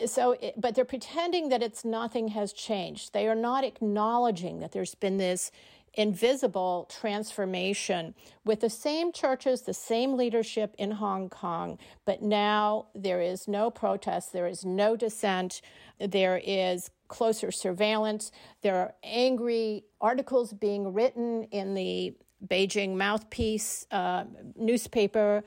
so 0.06 0.34
it, 0.34 0.60
but 0.60 0.76
they're 0.76 0.86
pretending 0.86 1.50
that 1.50 1.62
it's 1.62 1.86
nothing 1.86 2.30
has 2.30 2.54
changed. 2.54 3.14
They 3.14 3.28
are 3.28 3.36
not 3.36 3.64
acknowledging 3.64 4.60
that 4.60 4.72
there's 4.72 4.96
been 4.96 5.18
this 5.18 5.52
invisible 5.96 6.90
transformation 6.90 8.16
with 8.46 8.62
the 8.62 8.70
same 8.70 9.12
churches 9.12 9.64
the 9.64 9.74
same 9.74 10.16
leadership 10.16 10.74
in 10.78 10.90
hong 10.90 11.28
kong 11.28 11.78
but 12.06 12.22
now 12.22 12.86
there 12.96 13.20
is 13.20 13.46
no 13.46 13.70
protest 13.70 14.32
there 14.32 14.48
is 14.48 14.64
no 14.64 14.96
dissent 14.96 15.62
there 16.00 16.42
is 16.46 16.90
closer 17.10 17.52
surveillance 17.52 18.32
there 18.62 18.78
are 18.78 18.94
angry 19.04 19.84
articles 20.00 20.54
being 20.54 20.94
written 20.94 21.44
in 21.52 21.74
the 21.74 22.16
beijing 22.48 22.96
mouthpiece 22.96 23.86
uh, 23.92 24.24
newspaper 24.56 25.44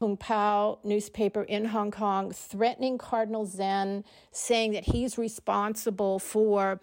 Kung 0.00 0.16
Pao 0.16 0.78
newspaper 0.82 1.42
in 1.42 1.66
Hong 1.66 1.90
Kong 1.90 2.32
threatening 2.32 2.96
Cardinal 2.96 3.44
Zen, 3.44 4.02
saying 4.32 4.72
that 4.72 4.84
he's 4.84 5.18
responsible 5.18 6.18
for 6.18 6.80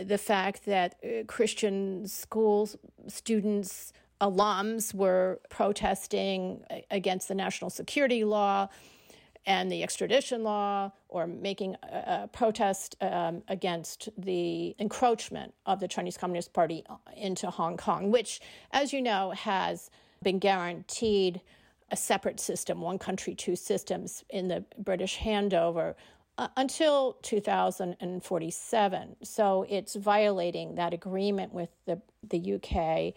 the 0.00 0.16
fact 0.16 0.64
that 0.64 0.94
uh, 1.04 1.24
Christian 1.26 2.08
schools 2.08 2.74
students, 3.06 3.92
alums 4.18 4.94
were 4.94 5.40
protesting 5.50 6.64
against 6.90 7.28
the 7.28 7.34
national 7.34 7.68
security 7.68 8.24
law 8.24 8.68
and 9.44 9.70
the 9.70 9.82
extradition 9.82 10.42
law 10.42 10.90
or 11.10 11.26
making 11.26 11.76
a, 11.82 12.30
protest 12.32 12.96
um, 13.02 13.42
against 13.48 14.08
the 14.16 14.74
encroachment 14.78 15.52
of 15.66 15.80
the 15.80 15.88
Chinese 15.88 16.16
Communist 16.16 16.54
Party 16.54 16.82
into 17.14 17.50
Hong 17.50 17.76
Kong, 17.76 18.10
which, 18.10 18.40
as 18.70 18.94
you 18.94 19.02
know, 19.02 19.32
has 19.32 19.90
been 20.22 20.38
guaranteed 20.38 21.42
a 21.94 21.96
separate 21.96 22.40
system, 22.40 22.80
one 22.80 22.98
country, 22.98 23.36
two 23.36 23.54
systems 23.54 24.24
in 24.28 24.48
the 24.48 24.64
British 24.78 25.18
handover 25.18 25.94
uh, 26.38 26.48
until 26.56 27.16
2047. 27.22 29.16
So 29.22 29.64
it's 29.68 29.94
violating 29.94 30.74
that 30.74 30.92
agreement 30.92 31.54
with 31.54 31.68
the, 31.86 32.00
the 32.28 32.54
UK 32.54 33.14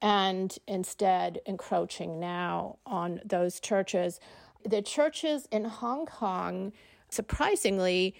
and 0.00 0.56
instead 0.68 1.40
encroaching 1.46 2.20
now 2.20 2.78
on 2.86 3.20
those 3.24 3.58
churches. 3.58 4.20
The 4.64 4.82
churches 4.82 5.48
in 5.50 5.64
Hong 5.64 6.06
Kong, 6.06 6.72
surprisingly, 7.08 8.14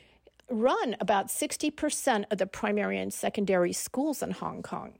run 0.51 0.97
about 0.99 1.29
60% 1.29 2.25
of 2.29 2.39
the 2.39 2.47
primary 2.47 2.99
and 2.99 3.15
secondary 3.15 3.73
schools 3.73 4.21
in 4.21 4.33
Hong 4.33 4.63
Kong. 4.63 4.95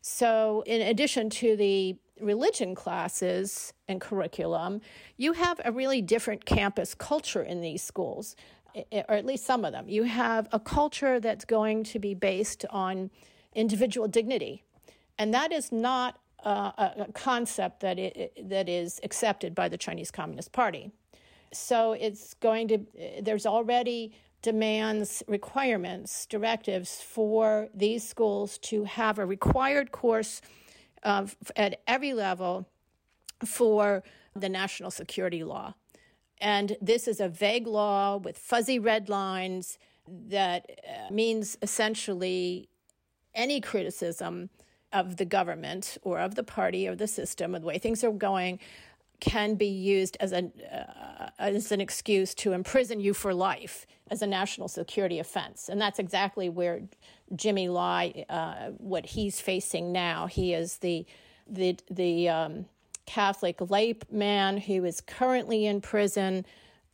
So, 0.00 0.62
in 0.64 0.80
addition 0.80 1.28
to 1.30 1.56
the 1.56 1.96
religion 2.20 2.74
classes 2.74 3.72
and 3.88 4.00
curriculum, 4.00 4.80
you 5.16 5.32
have 5.32 5.60
a 5.64 5.72
really 5.72 6.00
different 6.02 6.44
campus 6.44 6.94
culture 6.94 7.42
in 7.42 7.60
these 7.60 7.82
schools, 7.82 8.36
or 8.74 9.14
at 9.14 9.26
least 9.26 9.44
some 9.44 9.64
of 9.64 9.72
them. 9.72 9.88
You 9.88 10.04
have 10.04 10.48
a 10.52 10.60
culture 10.60 11.20
that's 11.20 11.44
going 11.44 11.84
to 11.84 11.98
be 11.98 12.14
based 12.14 12.64
on 12.70 13.10
individual 13.54 14.08
dignity, 14.08 14.62
and 15.18 15.32
that 15.34 15.52
is 15.52 15.70
not 15.70 16.18
uh, 16.44 16.72
a 16.76 17.12
concept 17.14 17.80
that 17.80 17.98
it, 17.98 18.48
that 18.48 18.68
is 18.68 19.00
accepted 19.02 19.54
by 19.54 19.68
the 19.68 19.78
Chinese 19.78 20.10
Communist 20.10 20.52
Party. 20.52 20.90
So 21.52 21.92
it's 21.92 22.34
going 22.34 22.68
to 22.68 22.78
there's 23.22 23.46
already 23.46 24.12
demands 24.42 25.22
requirements 25.26 26.26
directives 26.26 27.00
for 27.00 27.68
these 27.74 28.06
schools 28.06 28.58
to 28.58 28.84
have 28.84 29.18
a 29.18 29.24
required 29.24 29.90
course 29.90 30.42
uh, 31.04 31.26
at 31.56 31.80
every 31.86 32.14
level 32.14 32.66
for 33.44 34.02
the 34.34 34.48
national 34.48 34.90
security 34.90 35.44
law. 35.44 35.74
And 36.38 36.76
this 36.80 37.06
is 37.06 37.20
a 37.20 37.28
vague 37.28 37.66
law 37.66 38.16
with 38.16 38.36
fuzzy 38.36 38.78
red 38.78 39.08
lines 39.08 39.78
that 40.08 40.80
uh, 40.86 41.12
means 41.12 41.56
essentially 41.62 42.68
any 43.34 43.60
criticism 43.60 44.50
of 44.92 45.16
the 45.16 45.24
government 45.24 45.98
or 46.02 46.20
of 46.20 46.34
the 46.34 46.44
party 46.44 46.86
or 46.86 46.94
the 46.94 47.06
system 47.06 47.54
or 47.54 47.58
the 47.58 47.66
way 47.66 47.78
things 47.78 48.04
are 48.04 48.12
going 48.12 48.58
can 49.20 49.54
be 49.54 49.66
used 49.66 50.16
as 50.20 50.32
a, 50.32 50.50
as 51.44 51.72
an 51.72 51.80
excuse 51.80 52.34
to 52.34 52.52
imprison 52.52 53.00
you 53.00 53.14
for 53.14 53.34
life 53.34 53.86
as 54.10 54.22
a 54.22 54.26
national 54.26 54.68
security 54.68 55.18
offense. 55.18 55.68
And 55.68 55.80
that's 55.80 55.98
exactly 55.98 56.48
where 56.48 56.82
Jimmy 57.34 57.68
Lai, 57.68 58.24
uh, 58.28 58.70
what 58.78 59.06
he's 59.06 59.40
facing 59.40 59.92
now. 59.92 60.26
He 60.26 60.54
is 60.54 60.78
the, 60.78 61.06
the, 61.48 61.76
the 61.90 62.28
um, 62.28 62.66
Catholic 63.06 63.60
layman 63.60 64.58
who 64.58 64.84
is 64.84 65.00
currently 65.00 65.66
in 65.66 65.80
prison. 65.80 66.44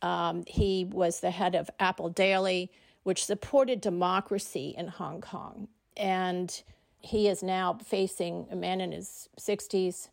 Um, 0.01 0.43
he 0.47 0.85
was 0.85 1.19
the 1.19 1.31
head 1.31 1.55
of 1.55 1.69
Apple 1.79 2.09
Daily, 2.09 2.71
which 3.03 3.25
supported 3.25 3.81
democracy 3.81 4.73
in 4.77 4.87
Hong 4.87 5.21
Kong. 5.21 5.67
And 5.97 6.61
he 7.01 7.27
is 7.27 7.43
now 7.43 7.77
facing 7.83 8.47
a 8.51 8.55
man 8.55 8.79
in 8.79 8.91
his 8.91 9.27
60s 9.39 10.09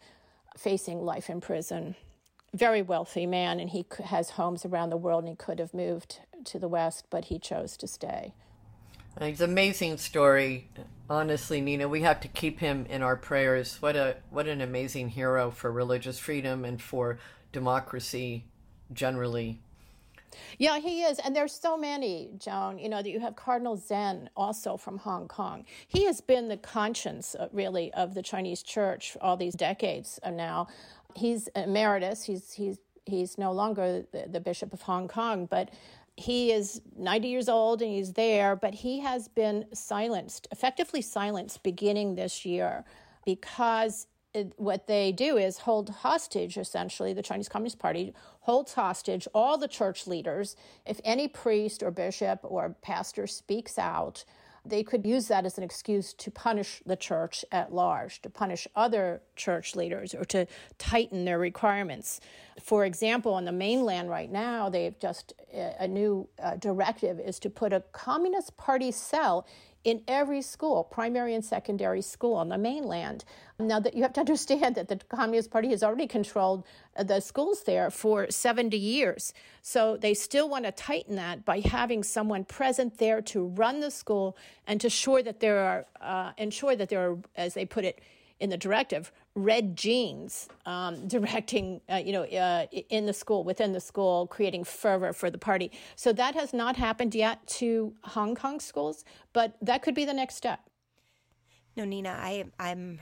facing 0.57 1.05
life 1.05 1.31
in 1.31 1.41
prison. 1.41 1.95
Very 2.55 2.83
wealthy 2.83 3.27
man, 3.27 3.61
and 3.61 3.71
he 3.71 3.85
has 4.05 4.31
homes 4.31 4.65
around 4.65 4.91
the 4.91 4.97
world, 4.97 5.25
and 5.25 5.31
he 5.31 5.37
could 5.37 5.59
have 5.59 5.75
moved 5.75 6.21
to 6.45 6.59
the 6.59 6.69
West, 6.69 7.07
but 7.11 7.27
he 7.27 7.39
chose 7.39 7.77
to 7.77 7.87
stay. 7.87 8.33
It's 9.21 9.41
an 9.41 9.51
amazing 9.51 9.99
story. 9.99 10.69
Honestly, 11.11 11.61
Nina, 11.61 11.89
we 11.89 12.03
have 12.03 12.21
to 12.21 12.29
keep 12.29 12.61
him 12.61 12.87
in 12.89 13.03
our 13.03 13.17
prayers. 13.17 13.79
What 13.81 13.97
a 13.97 14.17
what 14.31 14.47
an 14.47 14.61
amazing 14.61 15.09
hero 15.09 15.51
for 15.51 15.73
religious 15.73 16.19
freedom 16.19 16.65
and 16.65 16.81
for 16.81 17.19
democracy 17.51 18.45
generally. 18.93 19.61
Yeah, 20.59 20.79
he 20.79 21.03
is. 21.03 21.19
And 21.19 21.35
there's 21.35 21.53
so 21.53 21.77
many, 21.77 22.31
Joan. 22.39 22.79
You 22.79 22.89
know, 22.89 23.03
that 23.03 23.11
you 23.11 23.21
have 23.21 23.35
Cardinal 23.35 23.77
Zen 23.77 24.31
also 24.37 24.77
from 24.77 24.99
Hong 24.99 25.27
Kong. 25.27 25.65
He 25.87 26.05
has 26.05 26.21
been 26.21 26.49
the 26.49 26.57
conscience, 26.57 27.35
uh, 27.35 27.49
really, 27.53 27.93
of 27.95 28.15
the 28.15 28.23
Chinese 28.23 28.63
church 28.63 29.17
all 29.21 29.37
these 29.37 29.55
decades 29.55 30.21
now. 30.31 30.69
He's 31.19 31.49
emeritus. 31.57 32.25
He's, 32.25 32.53
he's, 32.53 32.79
he's 33.05 33.39
no 33.39 33.53
longer 33.53 34.05
the, 34.13 34.27
the 34.29 34.41
Bishop 34.41 34.73
of 34.73 34.83
Hong 34.83 35.09
Kong, 35.09 35.47
but 35.47 35.71
he 36.17 36.51
is 36.51 36.81
90 36.97 37.29
years 37.29 37.49
old 37.49 37.81
and 37.81 37.93
he's 37.93 38.15
there, 38.15 38.57
but 38.57 38.75
he 38.75 39.01
has 39.01 39.29
been 39.29 39.67
silenced, 39.73 40.49
effectively 40.51 41.01
silenced 41.01 41.63
beginning 41.63 42.17
this 42.17 42.45
year 42.45 42.85
because 43.25 44.09
it, 44.35 44.53
what 44.57 44.87
they 44.87 45.13
do 45.13 45.37
is 45.37 45.59
hold 45.59 45.89
hostage, 45.91 46.59
essentially, 46.59 47.13
the 47.13 47.23
Chinese 47.23 47.49
Communist 47.49 47.79
Party 47.79 48.13
holds 48.41 48.75
hostage 48.75 49.27
all 49.33 49.57
the 49.57 49.69
church 49.69 50.07
leaders. 50.07 50.57
If 50.87 51.01
any 51.05 51.29
priest 51.29 51.83
or 51.83 51.91
bishop 51.91 52.41
or 52.43 52.75
pastor 52.83 53.27
speaks 53.27 53.79
out, 53.79 54.25
they 54.65 54.83
could 54.83 55.07
use 55.07 55.29
that 55.29 55.47
as 55.47 55.59
an 55.59 55.65
excuse 55.65 56.13
to 56.15 56.31
punish 56.31 56.83
the 56.85 56.97
church 56.97 57.45
at 57.53 57.73
large, 57.73 58.21
to 58.23 58.31
punish 58.31 58.67
other 58.75 59.23
church 59.37 59.75
leaders, 59.75 60.15
or 60.15 60.25
to 60.27 60.47
tighten 60.79 61.25
their 61.25 61.39
requirements. 61.39 62.21
For 62.61 62.85
example, 62.85 63.35
on 63.35 63.45
the 63.45 63.53
mainland 63.53 64.11
right 64.11 64.31
now, 64.31 64.69
they've 64.69 64.99
just 64.99 65.33
a 65.53 65.89
new 65.89 66.29
uh, 66.43 66.57
directive 66.57 67.19
is 67.21 67.39
to 67.41 67.51
put 67.51 67.73
a 67.73 67.81
Communist 67.93 68.57
Party 68.57 68.91
cell 68.91 69.47
in 69.85 70.03
every 70.09 70.43
school, 70.43 70.85
primary 70.85 71.35
and 71.35 71.45
secondary 71.45 72.03
school 72.03 72.35
on 72.35 72.49
the 72.49 72.59
mainland. 72.59 73.25
Now 73.59 73.81
that 73.81 73.95
you 73.95 74.03
have 74.03 74.13
to 74.15 74.21
understand 74.27 74.75
that 74.75 74.89
the 74.89 74.97
Communist 74.97 75.51
Party 75.51 75.69
has 75.71 75.83
already 75.83 76.07
controlled 76.07 76.65
uh, 76.97 77.05
the 77.05 77.21
schools 77.21 77.63
there 77.63 77.91
for 77.91 78.31
70 78.31 78.77
years. 78.77 79.33
So 79.63 79.97
they 79.97 80.15
still 80.15 80.49
want 80.49 80.65
to 80.65 80.73
tighten 80.73 81.17
that 81.17 81.45
by 81.45 81.61
having 81.61 82.03
someone 82.03 82.45
present 82.45 82.99
there 82.99 83.23
to 83.23 83.47
run 83.47 83.81
the 83.81 83.91
school 83.91 84.37
and 84.67 84.81
to 84.81 84.89
ensure 84.89 85.23
that 85.23 85.41
there 85.41 85.61
are 85.61 85.87
uh, 86.01 86.33
ensure 86.39 86.75
that 86.75 86.89
there 86.89 87.11
are, 87.11 87.19
as 87.37 87.55
they 87.55 87.65
put 87.65 87.85
it 87.85 88.01
in 88.41 88.51
the 88.51 88.57
directive, 88.57 89.13
red 89.39 89.77
genes 89.77 90.49
um, 90.67 91.07
directing, 91.09 91.81
uh, 91.91 91.97
you 91.97 92.13
know, 92.13 92.25
uh, 92.25 92.67
in 92.91 93.07
the 93.07 93.13
school, 93.13 93.45
within 93.45 93.73
the 93.73 93.81
school, 93.81 94.27
creating 94.27 94.65
fervor 94.65 95.13
for 95.13 95.31
the 95.31 95.39
party. 95.39 95.71
So 95.97 96.13
that 96.13 96.35
has 96.35 96.53
not 96.53 96.77
happened 96.77 97.15
yet 97.15 97.47
to 97.59 97.95
Hong 98.03 98.35
Kong 98.35 98.61
schools, 98.61 99.05
but 99.33 99.57
that 99.63 99.83
could 99.83 99.95
be 99.95 100.05
the 100.05 100.15
next 100.15 100.35
step. 100.35 100.61
No, 101.77 101.85
Nina, 101.85 102.11
I, 102.11 102.45
I'm 102.59 102.99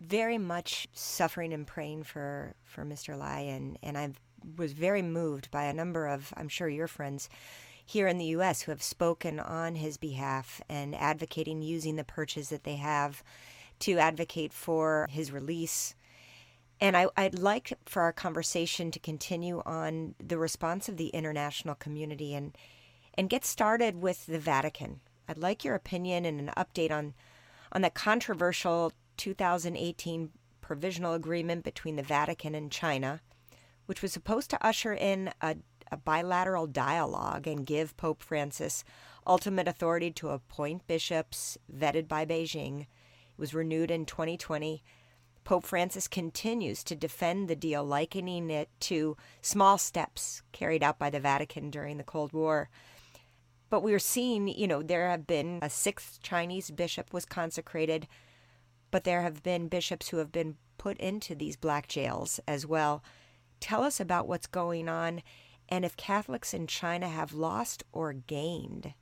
very 0.00 0.38
much 0.38 0.86
suffering 0.92 1.52
and 1.52 1.66
praying 1.66 2.04
for, 2.04 2.54
for 2.64 2.84
Mr. 2.84 3.18
Lai, 3.18 3.40
and, 3.40 3.76
and 3.82 3.98
I 3.98 4.12
was 4.56 4.72
very 4.72 5.02
moved 5.02 5.50
by 5.50 5.64
a 5.64 5.72
number 5.72 6.06
of, 6.06 6.32
I'm 6.36 6.48
sure, 6.48 6.68
your 6.68 6.86
friends 6.86 7.28
here 7.84 8.06
in 8.06 8.18
the 8.18 8.26
U.S. 8.26 8.62
who 8.62 8.70
have 8.70 8.82
spoken 8.82 9.40
on 9.40 9.74
his 9.74 9.96
behalf 9.96 10.60
and 10.68 10.94
advocating 10.94 11.62
using 11.62 11.96
the 11.96 12.04
perches 12.04 12.50
that 12.50 12.64
they 12.64 12.76
have 12.76 13.24
to 13.80 13.98
advocate 13.98 14.52
for 14.52 15.08
his 15.10 15.32
release. 15.32 15.94
And 16.80 16.96
I, 16.96 17.08
would 17.16 17.38
like 17.38 17.72
for 17.86 18.02
our 18.02 18.12
conversation 18.12 18.90
to 18.92 19.00
continue 19.00 19.62
on 19.66 20.14
the 20.24 20.38
response 20.38 20.88
of 20.88 20.96
the 20.96 21.08
international 21.08 21.74
community 21.74 22.34
and 22.34 22.56
and 23.14 23.28
get 23.28 23.44
started 23.44 24.00
with 24.00 24.26
the 24.26 24.38
Vatican. 24.38 25.00
I'd 25.28 25.38
like 25.38 25.64
your 25.64 25.74
opinion 25.74 26.24
and 26.24 26.40
an 26.40 26.52
update 26.56 26.92
on 26.92 27.14
on 27.72 27.82
the 27.82 27.90
controversial 27.90 28.92
2018 29.16 30.30
provisional 30.60 31.14
agreement 31.14 31.64
between 31.64 31.96
the 31.96 32.02
Vatican 32.02 32.54
and 32.54 32.70
China, 32.70 33.20
which 33.86 34.02
was 34.02 34.12
supposed 34.12 34.50
to 34.50 34.66
usher 34.66 34.94
in 34.94 35.30
a, 35.40 35.56
a 35.90 35.96
bilateral 35.96 36.66
dialogue 36.66 37.46
and 37.46 37.66
give 37.66 37.96
Pope 37.96 38.22
Francis 38.22 38.84
ultimate 39.26 39.68
authority 39.68 40.10
to 40.12 40.30
appoint 40.30 40.86
bishops 40.86 41.58
vetted 41.74 42.08
by 42.08 42.24
Beijing. 42.24 42.86
Was 43.38 43.54
renewed 43.54 43.90
in 43.90 44.04
2020. 44.04 44.82
Pope 45.44 45.64
Francis 45.64 46.08
continues 46.08 46.84
to 46.84 46.94
defend 46.94 47.48
the 47.48 47.56
deal, 47.56 47.82
likening 47.82 48.50
it 48.50 48.68
to 48.80 49.16
small 49.40 49.78
steps 49.78 50.42
carried 50.52 50.82
out 50.82 50.98
by 50.98 51.08
the 51.08 51.20
Vatican 51.20 51.70
during 51.70 51.96
the 51.96 52.04
Cold 52.04 52.32
War. 52.34 52.68
But 53.70 53.82
we're 53.82 53.98
seeing, 53.98 54.48
you 54.48 54.66
know, 54.66 54.82
there 54.82 55.08
have 55.08 55.26
been 55.26 55.60
a 55.62 55.70
sixth 55.70 56.20
Chinese 56.22 56.70
bishop 56.70 57.12
was 57.14 57.24
consecrated 57.24 58.08
but 58.90 59.04
there 59.04 59.22
have 59.22 59.42
been 59.42 59.68
bishops 59.68 60.08
who 60.08 60.18
have 60.18 60.32
been 60.32 60.56
put 60.76 60.96
into 60.98 61.34
these 61.34 61.56
black 61.56 61.88
jails 61.88 62.40
as 62.46 62.66
well. 62.66 63.02
Tell 63.60 63.82
us 63.82 64.00
about 64.00 64.28
what's 64.28 64.46
going 64.46 64.88
on 64.88 65.22
and 65.68 65.84
if 65.84 65.96
Catholics 65.96 66.54
in 66.54 66.66
China 66.66 67.08
have 67.08 67.34
lost 67.34 67.84
or 67.92 68.12
gained 68.12 68.94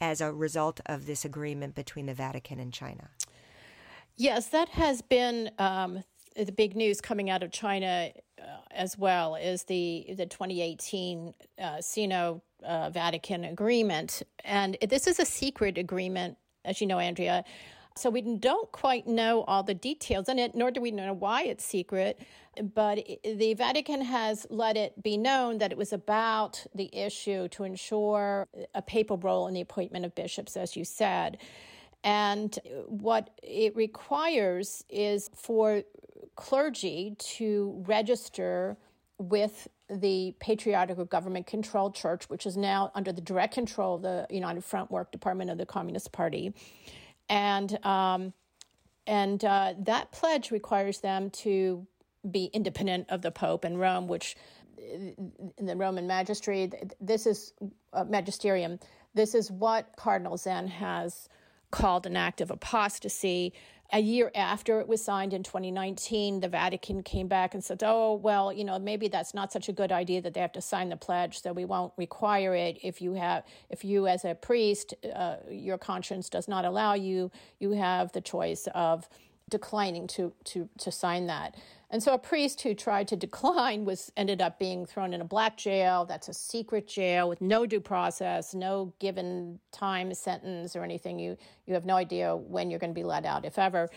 as 0.00 0.20
a 0.20 0.32
result 0.32 0.80
of 0.86 1.06
this 1.06 1.24
agreement 1.24 1.74
between 1.74 2.06
the 2.06 2.14
Vatican 2.14 2.60
and 2.60 2.72
China. 2.72 3.10
Yes, 4.18 4.46
that 4.48 4.70
has 4.70 5.02
been 5.02 5.50
um, 5.58 6.02
the 6.34 6.50
big 6.50 6.74
news 6.74 7.02
coming 7.02 7.28
out 7.28 7.42
of 7.42 7.50
China 7.52 8.10
uh, 8.40 8.44
as 8.70 8.96
well 8.96 9.34
is 9.34 9.64
the 9.64 10.06
the 10.16 10.24
2018 10.24 11.34
uh, 11.60 11.80
Sino 11.82 12.42
uh, 12.64 12.88
Vatican 12.88 13.44
agreement, 13.44 14.22
and 14.42 14.78
this 14.88 15.06
is 15.06 15.18
a 15.18 15.26
secret 15.26 15.76
agreement, 15.76 16.38
as 16.64 16.80
you 16.80 16.86
know, 16.86 16.98
Andrea. 16.98 17.44
So 17.98 18.08
we 18.08 18.22
don't 18.22 18.70
quite 18.72 19.06
know 19.06 19.42
all 19.42 19.62
the 19.62 19.74
details 19.74 20.28
in 20.28 20.38
it, 20.38 20.54
nor 20.54 20.70
do 20.70 20.80
we 20.80 20.90
know 20.90 21.12
why 21.12 21.44
it's 21.44 21.64
secret. 21.64 22.18
But 22.74 23.06
the 23.22 23.54
Vatican 23.54 24.02
has 24.02 24.46
let 24.48 24.78
it 24.78 25.02
be 25.02 25.18
known 25.18 25.58
that 25.58 25.72
it 25.72 25.78
was 25.78 25.92
about 25.92 26.66
the 26.74 26.94
issue 26.94 27.48
to 27.48 27.64
ensure 27.64 28.48
a 28.74 28.80
papal 28.80 29.18
role 29.18 29.46
in 29.46 29.54
the 29.54 29.60
appointment 29.60 30.06
of 30.06 30.14
bishops, 30.14 30.56
as 30.56 30.74
you 30.74 30.84
said. 30.84 31.38
And 32.06 32.58
what 32.86 33.38
it 33.42 33.76
requires 33.76 34.84
is 34.88 35.28
for 35.34 35.82
clergy 36.36 37.16
to 37.18 37.84
register 37.86 38.78
with 39.18 39.68
the 39.90 40.34
patriotic 40.40 40.98
or 40.98 41.04
government 41.04 41.46
controlled 41.46 41.94
church, 41.94 42.30
which 42.30 42.46
is 42.46 42.56
now 42.56 42.92
under 42.94 43.12
the 43.12 43.20
direct 43.20 43.54
control 43.54 43.96
of 43.96 44.02
the 44.02 44.26
United 44.30 44.64
Front 44.64 44.90
Work 44.90 45.12
Department 45.12 45.50
of 45.50 45.58
the 45.58 45.66
Communist 45.66 46.12
Party 46.12 46.54
and 47.28 47.84
um, 47.84 48.32
and 49.06 49.44
uh, 49.44 49.74
that 49.78 50.10
pledge 50.12 50.50
requires 50.50 51.00
them 51.00 51.30
to 51.30 51.86
be 52.28 52.50
independent 52.52 53.06
of 53.08 53.22
the 53.22 53.30
Pope 53.30 53.64
and 53.64 53.78
Rome, 53.78 54.08
which 54.08 54.36
in 54.78 55.66
the 55.66 55.76
Roman 55.76 56.06
magistracy, 56.06 56.72
this 57.00 57.26
is 57.26 57.52
uh, 57.92 58.04
magisterium. 58.04 58.78
This 59.14 59.34
is 59.34 59.50
what 59.50 59.94
Cardinal 59.96 60.36
Zen 60.36 60.68
has 60.68 61.28
called 61.76 62.06
an 62.06 62.16
act 62.16 62.40
of 62.40 62.50
apostasy. 62.50 63.52
A 63.92 64.00
year 64.00 64.32
after 64.34 64.80
it 64.80 64.88
was 64.88 65.04
signed 65.04 65.34
in 65.34 65.42
2019, 65.42 66.40
the 66.40 66.48
Vatican 66.48 67.02
came 67.02 67.28
back 67.28 67.52
and 67.52 67.62
said, 67.62 67.82
oh, 67.84 68.14
well, 68.14 68.50
you 68.50 68.64
know, 68.64 68.78
maybe 68.78 69.08
that's 69.08 69.34
not 69.34 69.52
such 69.52 69.68
a 69.68 69.72
good 69.72 69.92
idea 69.92 70.22
that 70.22 70.32
they 70.32 70.40
have 70.40 70.52
to 70.52 70.62
sign 70.62 70.88
the 70.88 70.96
pledge, 70.96 71.42
so 71.42 71.52
we 71.52 71.66
won't 71.66 71.92
require 71.98 72.54
it. 72.54 72.78
If 72.82 73.02
you 73.02 73.12
have, 73.12 73.44
if 73.68 73.84
you 73.84 74.08
as 74.08 74.24
a 74.24 74.34
priest, 74.34 74.94
uh, 75.14 75.36
your 75.50 75.76
conscience 75.76 76.30
does 76.30 76.48
not 76.48 76.64
allow 76.64 76.94
you, 76.94 77.30
you 77.60 77.72
have 77.72 78.10
the 78.12 78.22
choice 78.22 78.66
of 78.74 79.06
declining 79.50 80.06
to, 80.08 80.32
to, 80.44 80.68
to 80.78 80.90
sign 80.90 81.26
that. 81.26 81.56
And 81.90 82.02
so 82.02 82.14
a 82.14 82.18
priest 82.18 82.62
who 82.62 82.74
tried 82.74 83.06
to 83.08 83.16
decline 83.16 83.84
was 83.84 84.10
ended 84.16 84.42
up 84.42 84.58
being 84.58 84.86
thrown 84.86 85.14
in 85.14 85.20
a 85.20 85.24
black 85.24 85.56
jail. 85.56 86.04
That's 86.04 86.28
a 86.28 86.34
secret 86.34 86.88
jail 86.88 87.28
with 87.28 87.40
no 87.40 87.64
due 87.64 87.80
process, 87.80 88.54
no 88.54 88.92
given 88.98 89.60
time 89.70 90.12
sentence 90.14 90.74
or 90.74 90.82
anything. 90.82 91.18
You 91.18 91.36
you 91.66 91.74
have 91.74 91.84
no 91.84 91.94
idea 91.94 92.34
when 92.34 92.70
you're 92.70 92.80
going 92.80 92.90
to 92.90 93.00
be 93.00 93.04
let 93.04 93.24
out, 93.24 93.44
if 93.44 93.58
ever. 93.58 93.88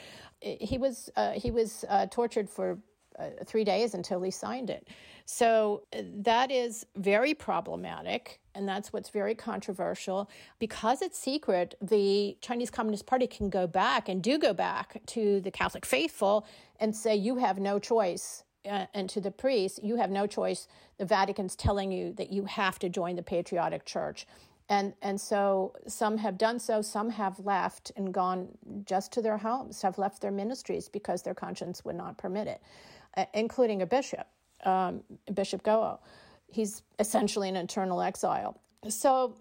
He 0.41 0.77
was 0.77 1.09
uh, 1.15 1.31
he 1.31 1.49
was 1.49 1.83
uh, 1.89 2.05
tortured 2.07 2.49
for 2.49 2.77
uh, 3.17 3.29
three 3.45 3.63
days 3.63 3.95
until 3.95 4.21
he 4.21 4.31
signed 4.31 4.69
it. 4.69 4.87
So 5.25 5.83
uh, 5.93 6.01
that 6.21 6.51
is 6.51 6.85
very 6.95 7.33
problematic, 7.33 8.39
and 8.59 8.67
that's 8.67 8.91
what's 8.91 9.09
very 9.09 9.33
controversial. 9.33 10.29
Because 10.59 11.01
it's 11.01 11.17
secret, 11.17 11.75
the 11.81 12.37
Chinese 12.41 12.69
Communist 12.69 13.05
Party 13.05 13.25
can 13.25 13.49
go 13.49 13.65
back 13.65 14.09
and 14.09 14.21
do 14.21 14.37
go 14.37 14.53
back 14.53 15.01
to 15.07 15.39
the 15.39 15.49
Catholic 15.49 15.85
faithful 15.85 16.45
and 16.79 16.93
say, 16.93 17.15
You 17.15 17.37
have 17.37 17.57
no 17.57 17.79
choice. 17.79 18.43
Uh, 18.69 18.85
and 18.93 19.09
to 19.09 19.21
the 19.21 19.31
priests, 19.31 19.79
you 19.81 19.95
have 19.95 20.11
no 20.11 20.27
choice. 20.27 20.67
The 20.97 21.05
Vatican's 21.05 21.55
telling 21.55 21.93
you 21.93 22.11
that 22.15 22.29
you 22.33 22.43
have 22.43 22.77
to 22.79 22.89
join 22.89 23.15
the 23.15 23.23
patriotic 23.23 23.85
church. 23.85 24.27
And, 24.67 24.93
and 25.01 25.19
so 25.19 25.73
some 25.87 26.17
have 26.17 26.37
done 26.37 26.59
so, 26.59 26.81
some 26.81 27.09
have 27.11 27.39
left 27.39 27.93
and 27.95 28.13
gone 28.13 28.49
just 28.85 29.13
to 29.13 29.21
their 29.21 29.37
homes, 29.37 29.81
have 29.81 29.97
left 29.97 30.21
their 30.21 30.31
ministries 30.31 30.89
because 30.89 31.23
their 31.23 31.33
conscience 31.33 31.85
would 31.85 31.95
not 31.95 32.17
permit 32.17 32.47
it. 32.47 32.61
Uh, 33.15 33.25
including 33.33 33.81
a 33.81 33.85
bishop, 33.85 34.27
um, 34.65 35.01
Bishop 35.33 35.63
Guo. 35.63 35.99
He's 36.51 36.83
essentially 36.99 37.49
an 37.49 37.55
eternal 37.55 38.01
exile. 38.01 38.59
So, 38.87 39.35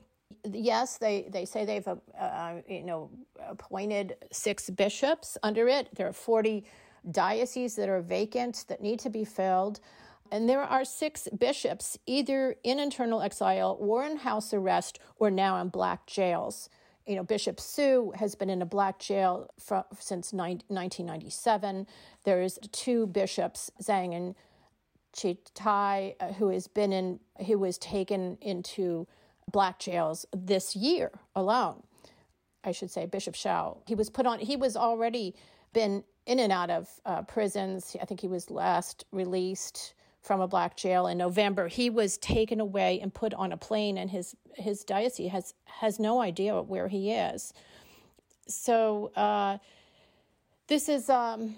yes, 0.45 0.99
they, 0.99 1.29
they 1.31 1.45
say 1.45 1.65
they've 1.65 1.87
uh, 1.87 1.97
uh, 2.19 2.61
you 2.69 2.83
know 2.85 3.11
appointed 3.49 4.17
six 4.31 4.71
bishops 4.71 5.39
under 5.43 5.69
it. 5.69 5.89
There 5.95 6.09
are 6.09 6.13
forty 6.13 6.65
dioceses 7.11 7.77
that 7.77 7.89
are 7.89 8.01
vacant 8.01 8.65
that 8.69 8.83
need 8.83 9.01
to 9.01 9.11
be 9.11 9.25
filled. 9.25 9.81
And 10.31 10.47
there 10.47 10.63
are 10.63 10.85
six 10.85 11.27
bishops 11.39 11.97
either 12.05 12.57
in 12.63 12.79
internal 12.79 13.23
exile 13.23 13.79
or 13.81 14.05
in 14.05 14.19
house 14.19 14.53
arrest 14.53 14.99
or 15.19 15.31
now 15.31 15.59
in 15.59 15.69
black 15.69 16.07
jails 16.07 16.69
you 17.09 17.17
know, 17.17 17.25
Bishop 17.25 17.59
Su 17.59 18.13
has 18.17 18.35
been 18.35 18.51
in 18.51 18.61
a 18.61 18.67
black 18.67 18.99
jail 18.99 19.49
since 19.99 20.33
1997. 20.35 21.87
There's 22.25 22.59
two 22.71 23.07
bishops, 23.07 23.71
Zhang 23.83 24.15
and 24.15 24.35
Chitai, 25.19 26.15
uh, 26.21 26.33
who 26.35 26.49
has 26.49 26.69
been 26.69 26.93
in, 26.93 27.21
who 27.47 27.59
was 27.59 27.79
taken 27.79 28.39
into 28.41 29.07
black 29.51 29.79
jails 29.79 30.27
this 30.33 30.77
year 30.77 31.11
alone. 31.35 31.83
I 32.65 32.73
should 32.73 32.91
say, 32.91 33.07
Bishop 33.07 33.35
Shao. 33.35 33.79
He 33.87 33.95
was 33.95 34.11
put 34.11 34.27
on. 34.27 34.39
He 34.39 34.57
was 34.57 34.77
already 34.77 35.35
been 35.73 36.05
in 36.27 36.39
and 36.39 36.53
out 36.53 36.71
of 36.71 36.89
uh, 37.07 37.23
prisons. 37.23 37.97
I 38.01 38.05
think 38.05 38.21
he 38.21 38.29
was 38.29 38.51
last 38.51 39.05
released 39.13 39.95
from 40.21 40.41
a 40.41 40.49
black 40.49 40.77
jail 40.77 41.07
in 41.07 41.19
November. 41.19 41.69
He 41.69 41.89
was 41.89 42.19
taken 42.19 42.61
away 42.61 43.01
and 43.01 43.13
put 43.13 43.33
on 43.35 43.53
a 43.53 43.57
plane, 43.57 43.99
and 43.99 44.11
his 44.11 44.37
his 44.55 44.85
diocese 44.85 45.31
has 45.33 45.55
has 45.65 45.99
no 45.99 46.21
idea 46.21 46.61
where 46.63 46.89
he 46.89 47.13
is. 47.13 47.53
So 48.47 49.13
uh, 49.17 49.59
this 50.69 50.89
is 50.89 51.09
um, 51.11 51.57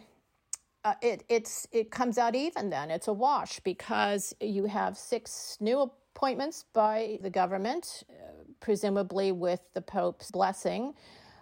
uh, 0.85 0.95
it 1.03 1.25
it's 1.29 1.66
it 1.73 1.90
comes 1.90 2.19
out 2.19 2.35
even. 2.35 2.71
Then 2.71 2.90
it's 2.90 3.09
a 3.09 3.12
wash 3.12 3.61
because 3.61 4.35
you 4.40 4.64
have 4.64 4.97
six 4.97 5.57
new 5.61 5.81
appointments 5.81 6.64
by 6.73 7.19
the 7.23 7.31
government, 7.31 8.05
uh, 8.11 8.14
presumably 8.61 9.33
with 9.33 9.61
the 9.75 9.83
Pope's 9.83 10.31
blessing, 10.31 10.95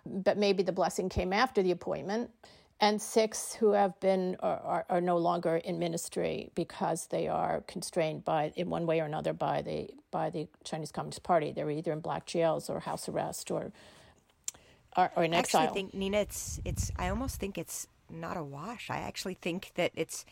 but 0.04 0.38
maybe 0.38 0.62
the 0.62 0.72
blessing 0.72 1.08
came 1.08 1.32
after 1.32 1.62
the 1.62 1.70
appointment 1.70 2.30
and 2.80 3.00
six 3.00 3.54
who 3.54 3.72
have 3.72 3.98
been 4.00 4.36
are, 4.40 4.60
are, 4.60 4.86
are, 4.88 5.00
no 5.00 5.16
longer 5.16 5.56
in 5.56 5.78
ministry 5.78 6.50
because 6.54 7.06
they 7.08 7.26
are 7.26 7.62
constrained 7.66 8.24
by 8.24 8.52
in 8.54 8.70
one 8.70 8.86
way 8.86 9.00
or 9.00 9.04
another 9.04 9.32
by 9.32 9.62
the 9.62 9.90
by 10.10 10.30
the 10.30 10.46
Chinese 10.64 10.92
Communist 10.92 11.22
Party. 11.22 11.52
They're 11.52 11.70
either 11.70 11.92
in 11.92 12.00
black 12.00 12.26
jails 12.26 12.70
or 12.70 12.80
house 12.80 13.08
arrest 13.08 13.50
or 13.50 13.72
or, 14.96 15.10
or 15.16 15.24
in 15.24 15.34
exile. 15.34 15.62
I 15.62 15.64
actually 15.64 15.74
think 15.74 15.94
Nina, 15.94 16.18
it's 16.18 16.60
it's. 16.64 16.92
I 16.96 17.08
almost 17.08 17.40
think 17.40 17.58
it's 17.58 17.88
not 18.10 18.36
a 18.36 18.44
wash. 18.44 18.90
I 18.90 18.98
actually 18.98 19.34
think 19.34 19.72
that 19.74 19.92
it's 19.94 20.24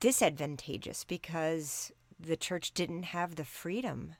disadvantageous 0.00 1.04
because 1.04 1.92
the 2.18 2.36
church 2.36 2.72
didn't 2.72 3.04
have 3.04 3.36
the 3.36 3.44
freedom 3.44 4.14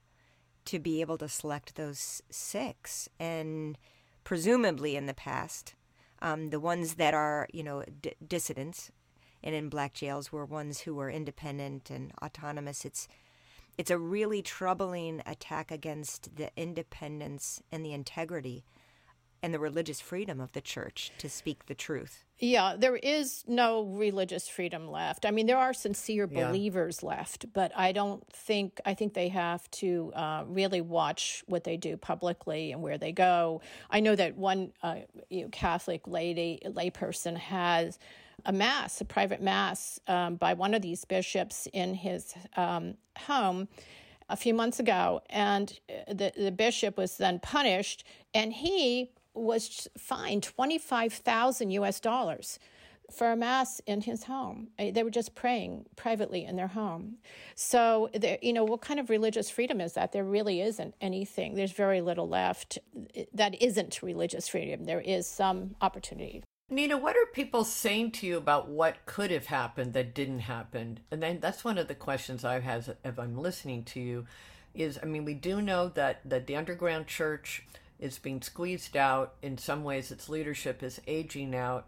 to 0.66 0.78
be 0.78 1.00
able 1.00 1.18
to 1.18 1.28
select 1.28 1.76
those 1.76 2.22
six, 2.30 3.08
and 3.18 3.78
presumably 4.22 4.96
in 4.96 5.06
the 5.06 5.14
past 5.14 5.74
um, 6.20 6.50
the 6.50 6.60
ones 6.60 6.94
that 6.94 7.14
are, 7.14 7.48
you 7.52 7.62
know, 7.62 7.84
d- 8.00 8.14
dissidents 8.26 8.90
and 9.42 9.54
in 9.54 9.68
black 9.68 9.94
jails 9.94 10.32
were 10.32 10.44
ones 10.44 10.80
who 10.80 10.94
were 10.94 11.10
independent 11.10 11.90
and 11.90 12.12
autonomous. 12.22 12.84
It's 12.84 13.08
it's 13.76 13.90
a 13.92 13.98
really 13.98 14.42
troubling 14.42 15.22
attack 15.24 15.70
against 15.70 16.34
the 16.34 16.50
independence 16.56 17.62
and 17.70 17.84
the 17.84 17.92
integrity 17.92 18.64
and 19.42 19.54
the 19.54 19.58
religious 19.58 20.00
freedom 20.00 20.40
of 20.40 20.52
the 20.52 20.60
church 20.60 21.12
to 21.18 21.28
speak 21.28 21.66
the 21.66 21.74
truth. 21.74 22.24
Yeah, 22.40 22.76
there 22.78 22.96
is 22.96 23.44
no 23.48 23.82
religious 23.82 24.48
freedom 24.48 24.88
left. 24.88 25.26
I 25.26 25.32
mean, 25.32 25.46
there 25.46 25.58
are 25.58 25.72
sincere 25.72 26.28
Yeah. 26.30 26.46
believers 26.46 27.02
left, 27.02 27.52
but 27.52 27.72
I 27.76 27.90
don't 27.90 28.24
think, 28.32 28.80
I 28.86 28.94
think 28.94 29.14
they 29.14 29.28
have 29.28 29.68
to 29.72 30.12
uh, 30.14 30.44
really 30.46 30.80
watch 30.80 31.42
what 31.46 31.64
they 31.64 31.76
do 31.76 31.96
publicly 31.96 32.70
and 32.70 32.80
where 32.80 32.96
they 32.96 33.10
go. 33.10 33.60
I 33.90 34.00
know 34.00 34.14
that 34.14 34.36
one 34.36 34.72
uh, 34.82 35.00
you 35.30 35.42
know, 35.42 35.48
Catholic 35.50 36.06
lady, 36.06 36.60
layperson 36.64 37.36
has 37.36 37.98
a 38.46 38.52
mass, 38.52 39.00
a 39.00 39.04
private 39.04 39.42
mass 39.42 39.98
um, 40.06 40.36
by 40.36 40.54
one 40.54 40.74
of 40.74 40.82
these 40.82 41.04
bishops 41.04 41.66
in 41.72 41.92
his 41.94 42.34
um, 42.56 42.94
home 43.18 43.66
a 44.28 44.36
few 44.36 44.54
months 44.54 44.78
ago, 44.78 45.20
and 45.30 45.80
uh, 45.90 46.12
the 46.12 46.32
the 46.36 46.52
bishop 46.52 46.96
was 46.98 47.16
then 47.16 47.40
punished, 47.40 48.04
and 48.34 48.52
he 48.52 49.10
was 49.38 49.88
fined 49.96 50.42
twenty 50.42 50.78
five 50.78 51.12
thousand 51.12 51.70
U.S. 51.70 52.00
dollars 52.00 52.58
for 53.10 53.32
a 53.32 53.36
mass 53.36 53.80
in 53.86 54.02
his 54.02 54.24
home. 54.24 54.68
Uh, 54.78 54.90
They 54.90 55.02
were 55.02 55.10
just 55.10 55.34
praying 55.34 55.86
privately 55.96 56.44
in 56.44 56.56
their 56.56 56.66
home. 56.66 57.16
So, 57.54 58.10
you 58.42 58.52
know, 58.52 58.64
what 58.64 58.82
kind 58.82 59.00
of 59.00 59.08
religious 59.08 59.48
freedom 59.48 59.80
is 59.80 59.94
that? 59.94 60.12
There 60.12 60.24
really 60.24 60.60
isn't 60.60 60.94
anything. 61.00 61.54
There's 61.54 61.72
very 61.72 62.00
little 62.00 62.28
left 62.28 62.78
that 63.32 63.60
isn't 63.62 64.02
religious 64.02 64.48
freedom. 64.48 64.84
There 64.84 65.00
is 65.00 65.26
some 65.26 65.74
opportunity. 65.80 66.42
Nina, 66.70 66.98
what 66.98 67.16
are 67.16 67.24
people 67.32 67.64
saying 67.64 68.10
to 68.10 68.26
you 68.26 68.36
about 68.36 68.68
what 68.68 69.06
could 69.06 69.30
have 69.30 69.46
happened 69.46 69.94
that 69.94 70.14
didn't 70.14 70.40
happen? 70.40 71.00
And 71.10 71.22
then 71.22 71.40
that's 71.40 71.64
one 71.64 71.78
of 71.78 71.88
the 71.88 71.94
questions 71.94 72.44
I 72.44 72.60
have 72.60 72.94
if 73.02 73.18
I'm 73.18 73.38
listening 73.38 73.84
to 73.84 74.00
you 74.00 74.26
is 74.74 74.98
I 75.02 75.06
mean, 75.06 75.24
we 75.24 75.32
do 75.32 75.62
know 75.62 75.88
that, 75.88 76.20
that 76.28 76.46
the 76.46 76.56
underground 76.56 77.06
church 77.06 77.66
is 77.98 78.18
being 78.18 78.42
squeezed 78.42 78.96
out. 78.96 79.34
In 79.42 79.58
some 79.58 79.84
ways, 79.84 80.10
its 80.10 80.28
leadership 80.28 80.82
is 80.82 81.00
aging 81.06 81.54
out. 81.54 81.86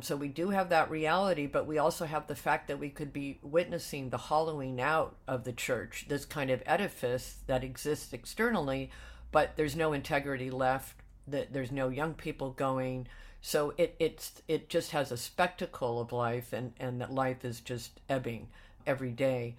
So 0.00 0.16
we 0.16 0.28
do 0.28 0.50
have 0.50 0.70
that 0.70 0.90
reality, 0.90 1.46
but 1.46 1.66
we 1.66 1.78
also 1.78 2.06
have 2.06 2.26
the 2.26 2.34
fact 2.34 2.66
that 2.68 2.80
we 2.80 2.90
could 2.90 3.12
be 3.12 3.38
witnessing 3.42 4.10
the 4.10 4.16
hollowing 4.16 4.80
out 4.80 5.16
of 5.28 5.44
the 5.44 5.52
church, 5.52 6.06
this 6.08 6.24
kind 6.24 6.50
of 6.50 6.62
edifice 6.66 7.36
that 7.46 7.62
exists 7.62 8.12
externally, 8.12 8.90
but 9.30 9.56
there's 9.56 9.76
no 9.76 9.92
integrity 9.92 10.50
left. 10.50 10.96
That 11.28 11.52
there's 11.52 11.70
no 11.70 11.88
young 11.88 12.14
people 12.14 12.50
going. 12.50 13.06
So 13.40 13.74
it 13.76 13.94
it's 14.00 14.42
it 14.48 14.68
just 14.68 14.90
has 14.90 15.12
a 15.12 15.16
spectacle 15.16 16.00
of 16.00 16.10
life, 16.10 16.52
and 16.52 16.72
and 16.80 17.00
that 17.00 17.12
life 17.12 17.44
is 17.44 17.60
just 17.60 18.00
ebbing 18.08 18.48
every 18.86 19.12
day. 19.12 19.54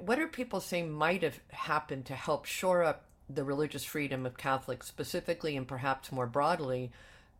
What 0.00 0.18
are 0.18 0.28
people 0.28 0.60
saying 0.60 0.90
might 0.90 1.22
have 1.22 1.40
happened 1.50 2.04
to 2.06 2.14
help 2.14 2.44
shore 2.44 2.82
up 2.82 3.04
the 3.28 3.44
religious 3.44 3.84
freedom 3.84 4.26
of 4.26 4.36
Catholics 4.36 4.86
specifically, 4.86 5.56
and 5.56 5.66
perhaps 5.66 6.12
more 6.12 6.26
broadly, 6.26 6.90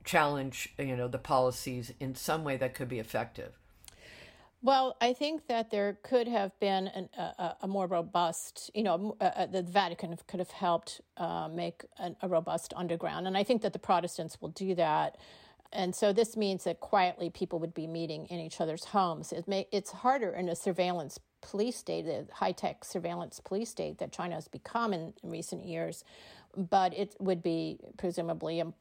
challenge 0.05 0.73
you 0.79 0.97
know 0.97 1.09
the 1.09 1.19
policies 1.19 1.93
in 2.01 2.15
some 2.15 2.45
way 2.45 2.57
that 2.57 2.75
could 2.75 2.89
be 2.89 2.99
effective? 2.99 3.53
Well, 4.61 4.97
I 5.01 5.13
think 5.13 5.47
that 5.47 5.71
there 5.71 5.99
could 6.03 6.27
have 6.27 6.59
been 6.59 6.89
an, 6.89 7.09
a, 7.17 7.55
a- 7.63 7.69
more 7.69 7.87
robust, 7.87 8.73
you 8.75 8.83
know, 8.83 9.17
the 9.21 9.63
Vatican 9.63 10.17
could 10.27 10.41
have 10.41 10.51
helped 10.51 11.01
uh, 11.17 11.49
make 11.49 11.85
an, 11.99 12.17
a 12.23 12.29
robust 12.29 12.75
underground. 12.77 13.29
And 13.29 13.37
I 13.37 13.45
think 13.45 13.63
that 13.63 13.73
the 13.73 13.79
Protestants 13.79 14.41
will 14.41 14.49
do 14.49 14.75
that. 14.75 15.17
And 15.73 15.95
so 15.95 16.13
this 16.13 16.37
means 16.37 16.65
that 16.65 16.81
quietly 16.81 17.31
people 17.31 17.61
would 17.61 17.75
be 17.75 17.87
meeting 17.87 18.27
in 18.27 18.41
each 18.41 18.61
other's 18.61 18.87
homes. 18.87 19.33
It 19.33 19.47
may, 19.47 19.69
it's 19.71 19.93
harder 19.93 20.33
in 20.33 20.49
a 20.49 20.57
surveillance 20.57 21.21
police 21.41 21.77
state, 21.77 22.05
the 22.05 22.27
high 22.33 22.53
tech 22.53 22.85
surveillance 22.85 23.41
police 23.41 23.71
state 23.71 23.99
that 23.99 24.13
China 24.13 24.35
has 24.35 24.49
become 24.49 24.93
in, 24.93 25.13
in 25.23 25.31
recent 25.31 25.65
years, 25.65 26.05
but 26.57 26.97
it 26.97 27.15
would 27.21 27.43
be 27.43 27.79
presumably 27.97 28.61
um, 28.61 28.75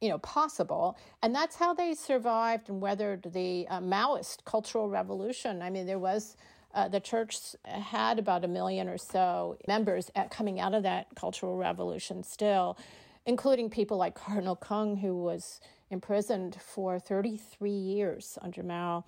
you 0.00 0.08
know 0.08 0.18
possible. 0.18 0.98
And 1.22 1.34
that's 1.34 1.56
how 1.56 1.74
they 1.74 1.94
survived 1.94 2.68
and 2.68 2.80
weathered 2.80 3.30
the 3.32 3.66
uh, 3.68 3.80
maoist 3.80 4.44
cultural 4.44 4.88
revolution. 4.88 5.62
I 5.62 5.70
mean 5.70 5.86
there 5.86 5.98
was 5.98 6.36
uh, 6.74 6.88
the 6.88 7.00
church 7.00 7.56
had 7.64 8.18
about 8.18 8.44
a 8.44 8.48
million 8.48 8.88
or 8.88 8.98
so 8.98 9.56
members 9.66 10.10
at, 10.14 10.30
coming 10.30 10.60
out 10.60 10.74
of 10.74 10.82
that 10.84 11.08
cultural 11.16 11.56
revolution 11.56 12.22
still 12.22 12.78
including 13.26 13.68
people 13.68 13.96
like 13.96 14.14
cardinal 14.14 14.56
kung 14.56 14.96
who 14.96 15.14
was 15.14 15.60
imprisoned 15.90 16.56
for 16.60 16.98
33 16.98 17.70
years 17.70 18.38
under 18.40 18.62
mao 18.62 19.04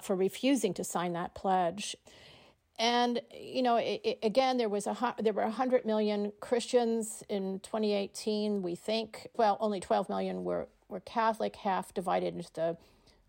for 0.00 0.16
refusing 0.16 0.72
to 0.72 0.84
sign 0.84 1.12
that 1.12 1.34
pledge 1.34 1.96
and 2.80 3.22
you 3.32 3.62
know, 3.62 3.76
it, 3.76 4.02
it- 4.04 4.20
again, 4.24 4.58
there 4.58 4.70
was 4.70 4.88
a 4.88 5.14
there 5.22 5.34
were 5.34 5.48
hundred 5.50 5.86
million 5.86 6.32
Christians 6.40 7.24
in 7.30 7.60
2018. 7.60 8.62
We 8.62 8.76
think, 8.76 9.28
well, 9.36 9.58
only 9.60 9.80
12 9.80 10.10
million 10.10 10.44
were 10.44 10.68
were 10.88 11.00
Catholic, 11.02 11.56
half 11.56 11.94
divided 11.94 12.34
into 12.36 12.52
the 12.54 12.78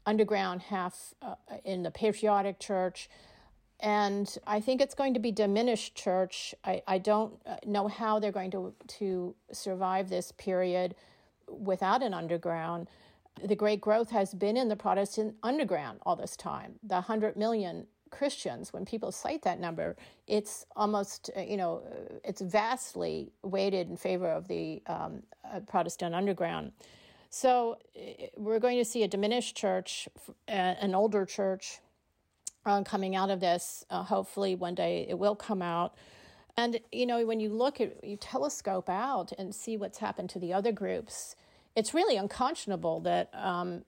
underground, 0.08 0.64
half 0.64 1.14
uh, 1.22 1.36
in 1.66 1.84
the 1.84 1.92
patriotic 1.92 2.60
church. 2.60 3.10
And 3.82 4.38
I 4.48 4.62
think 4.62 4.82
it's 4.82 4.96
going 4.96 5.14
to 5.16 5.22
be 5.22 5.32
diminished 5.32 5.96
church. 5.96 6.56
I, 6.66 6.84
I 6.88 7.00
don't 7.00 7.36
uh, 7.46 7.58
know 7.66 7.90
how 7.90 8.20
they're 8.20 8.34
going 8.34 8.52
to 8.52 8.74
to 9.00 9.36
survive 9.54 10.10
this 10.10 10.32
period 10.34 10.96
without 11.50 12.04
an 12.04 12.14
underground. 12.16 12.88
The 13.46 13.56
great 13.56 13.82
growth 13.82 14.12
has 14.12 14.34
been 14.34 14.58
in 14.58 14.70
the 14.70 14.78
Protestant 14.78 15.36
underground 15.44 16.00
all 16.06 16.16
this 16.18 16.38
time. 16.38 16.76
The 16.84 16.96
100 16.96 17.38
million 17.38 17.88
Christians, 18.12 18.72
when 18.72 18.86
people 18.86 19.12
cite 19.12 19.42
that 19.44 19.60
number, 19.60 19.96
it's 20.28 20.66
almost, 20.76 21.32
uh, 21.36 21.42
you 21.42 21.58
know, 21.58 21.82
uh, 21.86 22.20
it's 22.24 22.42
vastly 22.42 23.32
weighted 23.42 23.90
in 23.90 23.98
favor 23.98 24.30
of 24.30 24.48
the 24.48 24.84
um, 24.88 25.24
uh, 25.44 25.62
Protestant 25.62 26.14
underground. 26.14 26.74
So 27.30 27.78
we're 28.38 28.60
going 28.60 28.78
to 28.78 28.86
see 28.86 29.04
a 29.04 29.08
diminished 29.08 29.56
church, 29.56 30.10
an 30.50 30.94
older 30.94 31.26
church 31.26 31.80
uh, 32.66 32.84
coming 32.84 33.16
out 33.16 33.30
of 33.30 33.40
this. 33.40 33.86
Uh, 33.90 34.04
hopefully, 34.04 34.54
one 34.56 34.76
day 34.76 35.06
it 35.10 35.18
will 35.18 35.36
come 35.36 35.62
out. 35.62 35.96
And 36.58 36.80
you 36.92 37.06
know, 37.06 37.26
when 37.26 37.40
you 37.40 37.50
look 37.50 37.80
at 37.80 38.04
you 38.04 38.18
telescope 38.18 38.90
out 38.90 39.32
and 39.38 39.56
see 39.56 39.78
what's 39.78 40.00
happened 40.00 40.30
to 40.32 40.40
the 40.40 40.54
other 40.54 40.74
groups, 40.74 41.36
it's 41.76 41.94
really 41.94 42.18
unconscionable 42.18 43.00
that 43.02 43.30
um, 43.34 43.86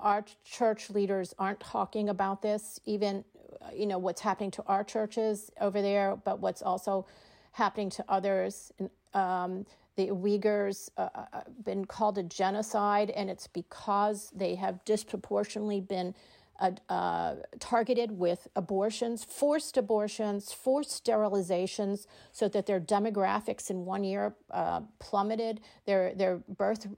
our 0.00 0.24
church 0.44 0.90
leaders 0.90 1.34
aren't 1.38 1.60
talking 1.60 2.08
about 2.08 2.42
this. 2.42 2.80
Even 2.84 3.24
uh, 3.60 3.70
you 3.74 3.86
know 3.86 3.98
what's 3.98 4.20
happening 4.20 4.50
to 4.52 4.62
our 4.66 4.84
churches 4.84 5.50
over 5.60 5.82
there, 5.82 6.16
but 6.24 6.40
what's 6.40 6.62
also 6.62 7.06
happening 7.52 7.90
to 7.90 8.04
others. 8.08 8.72
Um, 9.14 9.66
the 9.96 10.08
Uyghurs 10.08 10.90
uh, 10.98 11.08
uh, 11.14 11.40
been 11.64 11.86
called 11.86 12.18
a 12.18 12.22
genocide, 12.22 13.10
and 13.10 13.30
it's 13.30 13.46
because 13.46 14.30
they 14.34 14.54
have 14.54 14.84
disproportionately 14.84 15.80
been 15.80 16.14
uh, 16.60 16.72
uh, 16.88 17.36
targeted 17.60 18.12
with 18.12 18.48
abortions, 18.56 19.24
forced 19.24 19.76
abortions, 19.76 20.52
forced 20.52 21.04
sterilizations, 21.04 22.06
so 22.32 22.48
that 22.48 22.66
their 22.66 22.80
demographics 22.80 23.70
in 23.70 23.84
one 23.84 24.04
year 24.04 24.34
uh, 24.50 24.80
plummeted. 24.98 25.60
Their 25.86 26.14
their 26.14 26.36
birth 26.56 26.88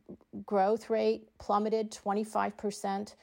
growth 0.47 0.91
rate 0.91 1.29
plummeted 1.39 1.93
twenty 1.93 2.25
five 2.25 2.57
percent. 2.57 3.17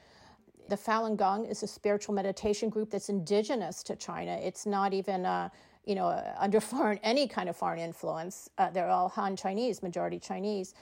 The 0.67 0.75
Falun 0.75 1.15
Gong 1.15 1.45
is 1.45 1.63
a 1.63 1.67
spiritual 1.67 2.15
meditation 2.15 2.69
group 2.69 2.89
that's 2.89 3.09
indigenous 3.09 3.83
to 3.83 3.95
China. 3.95 4.39
It's 4.41 4.65
not 4.65 4.93
even, 4.93 5.25
uh, 5.25 5.49
you 5.85 5.93
know, 5.95 6.07
under 6.39 6.59
foreign 6.59 6.99
any 7.03 7.27
kind 7.27 7.49
of 7.49 7.55
foreign 7.55 7.79
influence. 7.79 8.49
Uh, 8.57 8.71
they're 8.71 8.89
all 8.89 9.09
Han 9.09 9.35
Chinese, 9.35 9.83
majority 9.83 10.19
Chinese, 10.19 10.73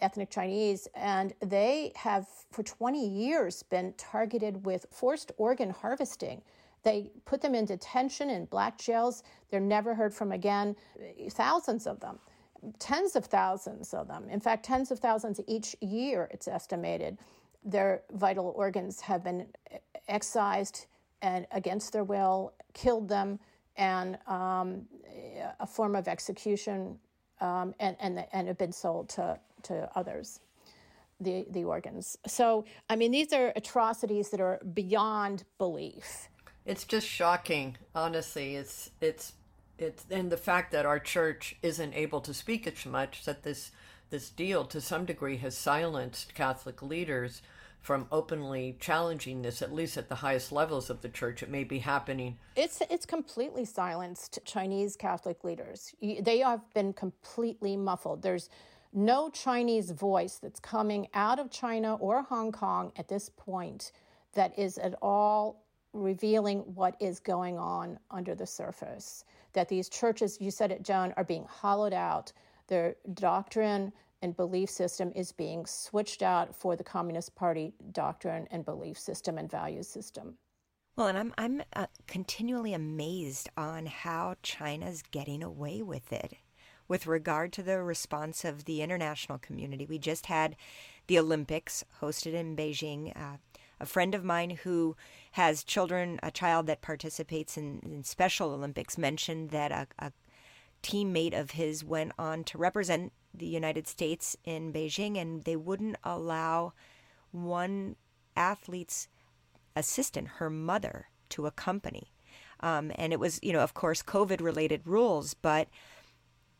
ethnic 0.00 0.30
Chinese, 0.30 0.88
and 0.94 1.32
they 1.40 1.92
have 1.96 2.26
for 2.50 2.62
20 2.62 3.06
years 3.06 3.62
been 3.62 3.94
targeted 3.96 4.64
with 4.64 4.86
forced 4.90 5.32
organ 5.36 5.70
harvesting. 5.70 6.42
They 6.82 7.10
put 7.24 7.40
them 7.40 7.54
in 7.54 7.64
detention 7.64 8.30
in 8.30 8.46
black 8.46 8.78
jails. 8.78 9.22
They're 9.50 9.60
never 9.60 9.94
heard 9.94 10.14
from 10.14 10.32
again. 10.32 10.76
Thousands 11.30 11.86
of 11.86 12.00
them 12.00 12.18
tens 12.78 13.16
of 13.16 13.26
thousands 13.26 13.94
of 13.94 14.08
them. 14.08 14.28
In 14.28 14.40
fact, 14.40 14.64
tens 14.64 14.90
of 14.90 14.98
thousands 14.98 15.40
each 15.46 15.76
year, 15.80 16.28
it's 16.32 16.48
estimated. 16.48 17.18
Their 17.64 18.02
vital 18.12 18.52
organs 18.56 19.00
have 19.00 19.24
been 19.24 19.46
excised 20.08 20.86
and 21.22 21.46
against 21.50 21.92
their 21.92 22.04
will, 22.04 22.52
killed 22.74 23.08
them, 23.08 23.38
and 23.76 24.18
um, 24.26 24.86
a 25.60 25.66
form 25.66 25.94
of 25.94 26.08
execution, 26.08 26.98
um, 27.40 27.74
and, 27.80 27.96
and, 28.00 28.24
and 28.32 28.48
have 28.48 28.58
been 28.58 28.72
sold 28.72 29.08
to, 29.10 29.38
to 29.68 29.88
others. 29.94 30.40
The, 31.20 31.46
the 31.50 31.64
organs. 31.64 32.16
So, 32.28 32.64
I 32.88 32.94
mean, 32.94 33.10
these 33.10 33.32
are 33.32 33.52
atrocities 33.56 34.28
that 34.30 34.40
are 34.40 34.60
beyond 34.72 35.42
belief. 35.58 36.28
It's 36.64 36.84
just 36.84 37.08
shocking, 37.08 37.76
honestly. 37.92 38.54
It's 38.54 38.90
it's 39.00 39.32
it's 39.78 40.04
and 40.12 40.30
the 40.30 40.36
fact 40.36 40.70
that 40.70 40.86
our 40.86 41.00
church 41.00 41.56
isn't 41.60 41.94
able 41.94 42.20
to 42.20 42.32
speak 42.32 42.68
as 42.68 42.86
much 42.86 43.24
that 43.24 43.42
this 43.42 43.72
this 44.10 44.30
deal 44.30 44.64
to 44.66 44.80
some 44.80 45.04
degree 45.04 45.38
has 45.38 45.56
silenced 45.56 46.34
Catholic 46.34 46.82
leaders 46.82 47.42
from 47.80 48.06
openly 48.10 48.76
challenging 48.80 49.42
this, 49.42 49.62
at 49.62 49.72
least 49.72 49.96
at 49.96 50.08
the 50.08 50.16
highest 50.16 50.52
levels 50.52 50.90
of 50.90 51.00
the 51.00 51.08
church. 51.08 51.42
It 51.42 51.48
may 51.48 51.64
be 51.64 51.78
happening. 51.78 52.38
It's 52.54 52.82
it's 52.90 53.06
completely 53.06 53.64
silenced 53.64 54.38
Chinese 54.44 54.94
Catholic 54.94 55.42
leaders. 55.44 55.94
They 56.02 56.38
have 56.38 56.62
been 56.74 56.92
completely 56.92 57.76
muffled. 57.76 58.22
There's 58.22 58.50
no 58.92 59.30
Chinese 59.30 59.90
voice 59.90 60.36
that's 60.36 60.60
coming 60.60 61.08
out 61.14 61.38
of 61.38 61.50
China 61.50 61.96
or 61.96 62.22
Hong 62.22 62.52
Kong 62.52 62.92
at 62.96 63.08
this 63.08 63.30
point 63.36 63.92
that 64.34 64.58
is 64.58 64.78
at 64.78 64.94
all 65.02 65.64
revealing 65.92 66.60
what 66.74 66.96
is 67.00 67.20
going 67.20 67.58
on 67.58 67.98
under 68.10 68.34
the 68.34 68.46
surface. 68.46 69.24
That 69.52 69.68
these 69.68 69.88
churches, 69.88 70.38
you 70.40 70.50
said 70.50 70.70
it, 70.70 70.82
Joan, 70.82 71.12
are 71.16 71.24
being 71.24 71.46
hollowed 71.48 71.94
out. 71.94 72.32
Their 72.66 72.96
doctrine 73.14 73.92
and 74.22 74.36
belief 74.36 74.68
system 74.68 75.12
is 75.14 75.32
being 75.32 75.64
switched 75.64 76.22
out 76.22 76.54
for 76.54 76.76
the 76.76 76.84
Communist 76.84 77.34
Party 77.34 77.72
doctrine 77.92 78.46
and 78.50 78.64
belief 78.64 78.98
system 78.98 79.38
and 79.38 79.50
value 79.50 79.82
system. 79.82 80.36
Well, 80.96 81.06
and 81.06 81.16
I'm 81.16 81.32
I'm 81.38 81.62
uh, 81.74 81.86
continually 82.08 82.74
amazed 82.74 83.48
on 83.56 83.86
how 83.86 84.34
China's 84.42 85.02
getting 85.02 85.44
away 85.44 85.80
with 85.80 86.12
it. 86.12 86.34
With 86.88 87.06
regard 87.06 87.52
to 87.52 87.62
the 87.62 87.82
response 87.82 88.44
of 88.44 88.64
the 88.64 88.80
international 88.80 89.38
community, 89.38 89.84
we 89.84 89.98
just 89.98 90.26
had 90.26 90.56
the 91.06 91.18
Olympics 91.18 91.84
hosted 92.00 92.32
in 92.32 92.56
Beijing. 92.56 93.14
Uh, 93.14 93.36
a 93.78 93.86
friend 93.86 94.14
of 94.14 94.24
mine 94.24 94.50
who 94.62 94.96
has 95.32 95.62
children, 95.62 96.18
a 96.22 96.30
child 96.30 96.66
that 96.66 96.80
participates 96.80 97.56
in, 97.56 97.80
in 97.84 98.02
Special 98.02 98.50
Olympics, 98.50 98.96
mentioned 98.96 99.50
that 99.50 99.70
a, 99.70 99.86
a 99.98 100.12
teammate 100.82 101.38
of 101.38 101.52
his 101.52 101.84
went 101.84 102.12
on 102.18 102.42
to 102.44 102.58
represent 102.58 103.12
the 103.34 103.46
United 103.46 103.86
States 103.86 104.36
in 104.44 104.72
Beijing, 104.72 105.16
and 105.16 105.44
they 105.44 105.56
wouldn't 105.56 105.96
allow 106.02 106.72
one 107.30 107.96
athlete's 108.34 109.08
assistant, 109.76 110.28
her 110.38 110.48
mother, 110.48 111.08
to 111.28 111.46
accompany. 111.46 112.12
Um, 112.60 112.90
and 112.96 113.12
it 113.12 113.20
was, 113.20 113.38
you 113.42 113.52
know, 113.52 113.60
of 113.60 113.74
course, 113.74 114.02
COVID 114.02 114.40
related 114.40 114.82
rules, 114.84 115.34
but 115.34 115.68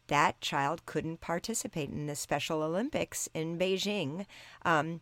that 0.08 0.40
child 0.40 0.84
couldn't 0.84 1.20
participate 1.20 1.90
in 1.90 2.06
the 2.06 2.16
Special 2.16 2.62
Olympics 2.62 3.28
in 3.32 3.58
Beijing. 3.58 4.26
Um, 4.64 5.00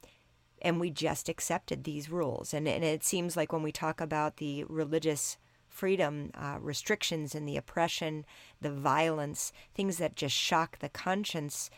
and 0.62 0.80
we 0.80 0.90
just 0.90 1.28
accepted 1.28 1.84
these 1.84 2.10
rules. 2.10 2.54
And, 2.54 2.68
and 2.68 2.84
it 2.84 3.04
seems 3.04 3.36
like 3.36 3.52
when 3.52 3.62
we 3.62 3.72
talk 3.72 4.00
about 4.00 4.36
the 4.36 4.64
religious 4.64 5.36
freedom 5.68 6.30
uh, 6.34 6.56
restrictions 6.60 7.34
and 7.34 7.46
the 7.46 7.56
oppression, 7.56 8.24
the 8.60 8.72
violence, 8.72 9.52
things 9.74 9.98
that 9.98 10.16
just 10.16 10.34
shock 10.34 10.78
the 10.78 10.88
conscience, 10.88 11.70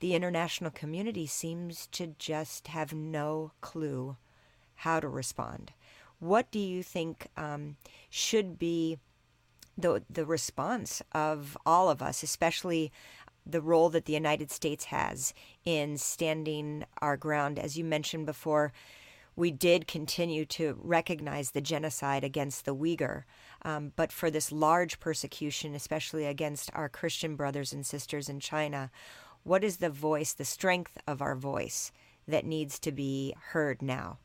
the 0.00 0.14
international 0.14 0.70
community 0.70 1.26
seems 1.26 1.86
to 1.88 2.14
just 2.18 2.68
have 2.68 2.92
no 2.92 3.52
clue 3.60 4.16
how 4.76 5.00
to 5.00 5.08
respond. 5.08 5.72
What 6.20 6.50
do 6.50 6.58
you 6.58 6.82
think 6.82 7.28
um, 7.36 7.76
should 8.10 8.58
be 8.58 8.98
the 9.78 10.02
the 10.10 10.26
response 10.26 11.00
of 11.12 11.56
all 11.64 11.88
of 11.88 12.02
us, 12.02 12.22
especially 12.22 12.92
the 13.46 13.62
role 13.62 13.88
that 13.88 14.04
the 14.04 14.12
United 14.12 14.50
States 14.50 14.86
has 14.86 15.32
in 15.64 15.96
standing 15.96 16.84
our 17.00 17.16
ground. 17.16 17.58
As 17.58 17.78
you 17.78 17.84
mentioned 17.84 18.26
before, 18.26 18.72
we 19.36 19.50
did 19.50 19.86
continue 19.86 20.44
to 20.44 20.76
recognize 20.82 21.52
the 21.52 21.60
genocide 21.60 22.24
against 22.24 22.64
the 22.64 22.74
Uyghur, 22.74 23.22
um, 23.62 23.92
but 23.94 24.12
for 24.12 24.30
this 24.30 24.50
large 24.50 24.98
persecution, 25.00 25.74
especially 25.74 26.26
against 26.26 26.70
our 26.74 26.88
Christian 26.88 27.36
brothers 27.36 27.72
and 27.72 27.86
sisters 27.86 28.28
in 28.28 28.40
China, 28.40 28.90
what 29.44 29.62
is 29.64 29.76
the 29.76 29.90
voice, 29.90 30.32
the 30.32 30.44
strength 30.44 30.98
of 31.06 31.22
our 31.22 31.36
voice 31.36 31.92
that 32.26 32.44
needs 32.44 32.78
to 32.80 32.92
be 32.92 33.34
heard 33.52 33.80
now? 33.80 34.18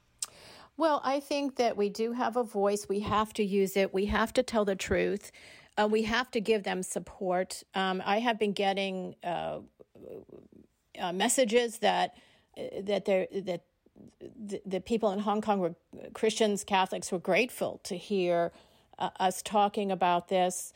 Well, 0.75 1.01
I 1.03 1.19
think 1.19 1.57
that 1.57 1.77
we 1.77 1.89
do 1.89 2.13
have 2.13 2.36
a 2.36 2.43
voice. 2.43 2.88
We 2.89 3.01
have 3.01 3.33
to 3.33 3.43
use 3.43 3.77
it. 3.77 3.93
We 3.93 4.05
have 4.07 4.33
to 4.33 4.43
tell 4.43 4.65
the 4.65 4.75
truth. 4.75 5.31
Uh, 5.77 5.88
we 5.89 6.03
have 6.03 6.31
to 6.31 6.41
give 6.41 6.63
them 6.63 6.83
support. 6.83 7.63
Um, 7.75 8.01
I 8.05 8.19
have 8.19 8.39
been 8.39 8.53
getting 8.53 9.15
uh, 9.23 9.59
uh, 10.99 11.13
messages 11.13 11.79
that 11.79 12.15
that 12.55 13.05
there 13.05 13.27
that 13.31 13.62
the, 14.19 14.62
the, 14.65 14.79
people 14.79 15.12
in 15.12 15.19
Hong 15.19 15.41
Kong 15.41 15.59
were 15.59 15.75
Christians, 16.13 16.63
Catholics 16.63 17.12
were 17.12 17.19
grateful 17.19 17.79
to 17.83 17.97
hear 17.97 18.51
uh, 18.99 19.09
us 19.19 19.41
talking 19.41 19.91
about 19.91 20.27
this 20.27 20.71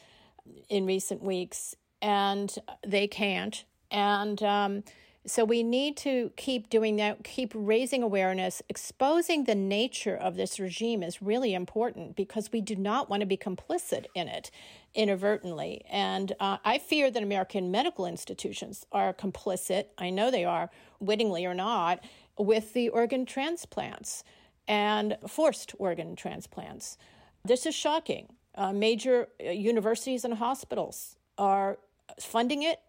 in 0.69 0.86
recent 0.86 1.21
weeks, 1.21 1.75
and 2.01 2.55
they 2.86 3.07
can't. 3.07 3.63
And 3.91 4.41
um, 4.41 4.83
so 5.28 5.44
we 5.44 5.62
need 5.62 5.98
to 5.98 6.32
keep 6.38 6.70
doing 6.70 6.96
that, 6.96 7.24
keep 7.26 7.52
raising 7.54 8.02
awareness. 8.02 8.62
Exposing 8.70 9.44
the 9.44 9.56
nature 9.56 10.16
of 10.16 10.38
this 10.38 10.58
regime 10.58 11.04
is 11.04 11.22
really 11.22 11.54
important 11.54 12.16
because 12.16 12.52
we 12.54 12.62
do 12.62 12.78
not 12.78 13.10
want 13.10 13.20
to 13.20 13.26
be 13.26 13.36
complicit 13.36 14.06
in 14.16 14.30
it 14.30 14.50
inadvertently. 14.96 15.84
And 15.90 16.34
uh, 16.40 16.58
I 16.63 16.78
fear 16.78 17.12
that 17.12 17.22
American 17.22 17.70
medical 17.72 18.06
institutions 18.06 18.86
are 18.94 19.13
complicit, 19.13 19.88
I 19.98 20.10
know 20.10 20.32
they 20.32 20.46
are, 20.46 20.70
wittingly 21.00 21.46
or 21.46 21.54
not, 21.54 22.00
with 22.38 22.74
the 22.74 22.88
organ 22.90 23.26
transplants 23.26 24.24
and 24.66 25.18
forced 25.28 25.76
organ 25.78 26.16
transplants. 26.16 26.98
This 27.44 27.66
is 27.66 27.76
shocking. 27.76 28.30
Uh, 28.56 28.72
major 28.72 29.28
uh, 29.46 29.52
universities 29.52 30.24
and 30.24 30.36
hospitals 30.36 31.18
are 31.38 31.80
funding 32.20 32.63
it 32.63 32.80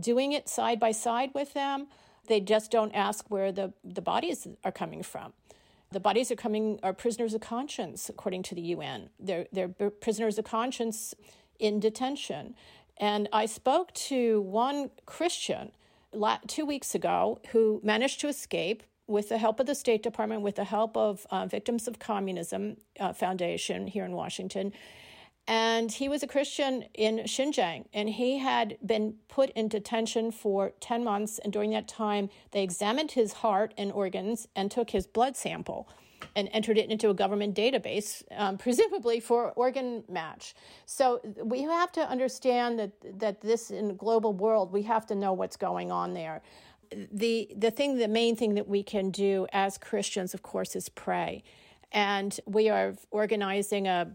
doing 0.00 0.32
it 0.32 0.48
side 0.48 0.80
by 0.80 0.92
side 0.92 1.30
with 1.34 1.54
them. 1.54 1.88
They 2.26 2.40
just 2.40 2.70
don't 2.70 2.92
ask 2.92 3.30
where 3.30 3.52
the, 3.52 3.72
the 3.84 4.00
bodies 4.00 4.46
are 4.64 4.72
coming 4.72 5.02
from. 5.02 5.32
The 5.92 6.00
bodies 6.00 6.30
are 6.30 6.36
coming 6.36 6.80
are 6.82 6.92
prisoners 6.92 7.34
of 7.34 7.40
conscience, 7.40 8.08
according 8.08 8.42
to 8.44 8.54
the 8.54 8.62
UN. 8.62 9.10
They're 9.20 9.46
they're 9.52 9.68
prisoners 9.68 10.38
of 10.38 10.44
conscience 10.44 11.14
in 11.58 11.78
detention. 11.78 12.56
And 12.98 13.28
I 13.32 13.46
spoke 13.46 13.92
to 13.94 14.40
one 14.40 14.90
Christian 15.06 15.72
two 16.46 16.64
weeks 16.64 16.94
ago 16.94 17.40
who 17.50 17.80
managed 17.84 18.20
to 18.20 18.28
escape 18.28 18.82
with 19.06 19.28
the 19.28 19.38
help 19.38 19.60
of 19.60 19.66
the 19.66 19.74
State 19.74 20.02
Department, 20.02 20.42
with 20.42 20.56
the 20.56 20.64
help 20.64 20.96
of 20.96 21.26
uh, 21.30 21.46
Victims 21.46 21.86
of 21.86 21.98
Communism 21.98 22.76
uh, 22.98 23.12
Foundation 23.12 23.86
here 23.86 24.04
in 24.04 24.12
Washington. 24.12 24.72
And 25.46 25.92
he 25.92 26.08
was 26.08 26.22
a 26.22 26.26
Christian 26.26 26.84
in 26.94 27.18
Xinjiang, 27.18 27.84
and 27.92 28.08
he 28.08 28.38
had 28.38 28.78
been 28.84 29.16
put 29.28 29.50
in 29.50 29.68
detention 29.68 30.30
for 30.30 30.72
10 30.80 31.04
months. 31.04 31.38
And 31.38 31.52
during 31.52 31.70
that 31.72 31.86
time, 31.86 32.30
they 32.52 32.62
examined 32.62 33.12
his 33.12 33.34
heart 33.34 33.74
and 33.76 33.92
organs 33.92 34.48
and 34.56 34.70
took 34.70 34.90
his 34.90 35.06
blood 35.06 35.36
sample 35.36 35.88
and 36.34 36.48
entered 36.52 36.78
it 36.78 36.90
into 36.90 37.10
a 37.10 37.14
government 37.14 37.54
database, 37.54 38.22
um, 38.36 38.56
presumably 38.56 39.20
for 39.20 39.52
organ 39.52 40.02
match. 40.08 40.54
So 40.86 41.20
we 41.42 41.62
have 41.62 41.92
to 41.92 42.08
understand 42.08 42.78
that, 42.78 43.18
that 43.18 43.42
this 43.42 43.70
in 43.70 43.88
the 43.88 43.94
global 43.94 44.32
world, 44.32 44.72
we 44.72 44.82
have 44.82 45.06
to 45.06 45.14
know 45.14 45.34
what's 45.34 45.56
going 45.56 45.92
on 45.92 46.14
there. 46.14 46.40
The, 47.12 47.50
the 47.54 47.70
thing, 47.70 47.98
the 47.98 48.08
main 48.08 48.34
thing 48.36 48.54
that 48.54 48.68
we 48.68 48.82
can 48.82 49.10
do 49.10 49.46
as 49.52 49.76
Christians, 49.76 50.32
of 50.32 50.42
course, 50.42 50.74
is 50.74 50.88
pray. 50.88 51.42
And 51.92 52.38
we 52.46 52.70
are 52.70 52.94
organizing 53.10 53.86
a 53.86 54.14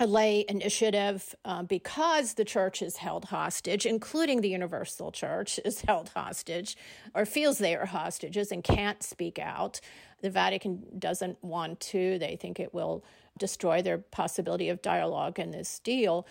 a 0.00 0.06
lay 0.06 0.46
initiative 0.48 1.34
uh, 1.44 1.62
because 1.62 2.34
the 2.34 2.44
church 2.44 2.80
is 2.80 2.96
held 2.96 3.26
hostage, 3.26 3.84
including 3.84 4.40
the 4.40 4.48
Universal 4.48 5.12
Church 5.12 5.60
is 5.62 5.82
held 5.82 6.08
hostage 6.08 6.74
or 7.14 7.26
feels 7.26 7.58
they 7.58 7.76
are 7.76 7.84
hostages 7.84 8.50
and 8.50 8.64
can't 8.64 9.02
speak 9.02 9.38
out. 9.38 9.78
The 10.22 10.30
Vatican 10.30 10.84
doesn't 10.98 11.42
want 11.44 11.80
to, 11.80 12.18
they 12.18 12.36
think 12.36 12.58
it 12.58 12.72
will 12.72 13.04
destroy 13.38 13.82
their 13.82 13.98
possibility 13.98 14.70
of 14.70 14.80
dialogue 14.80 15.38
in 15.38 15.50
this 15.50 15.78
deal. 15.80 16.26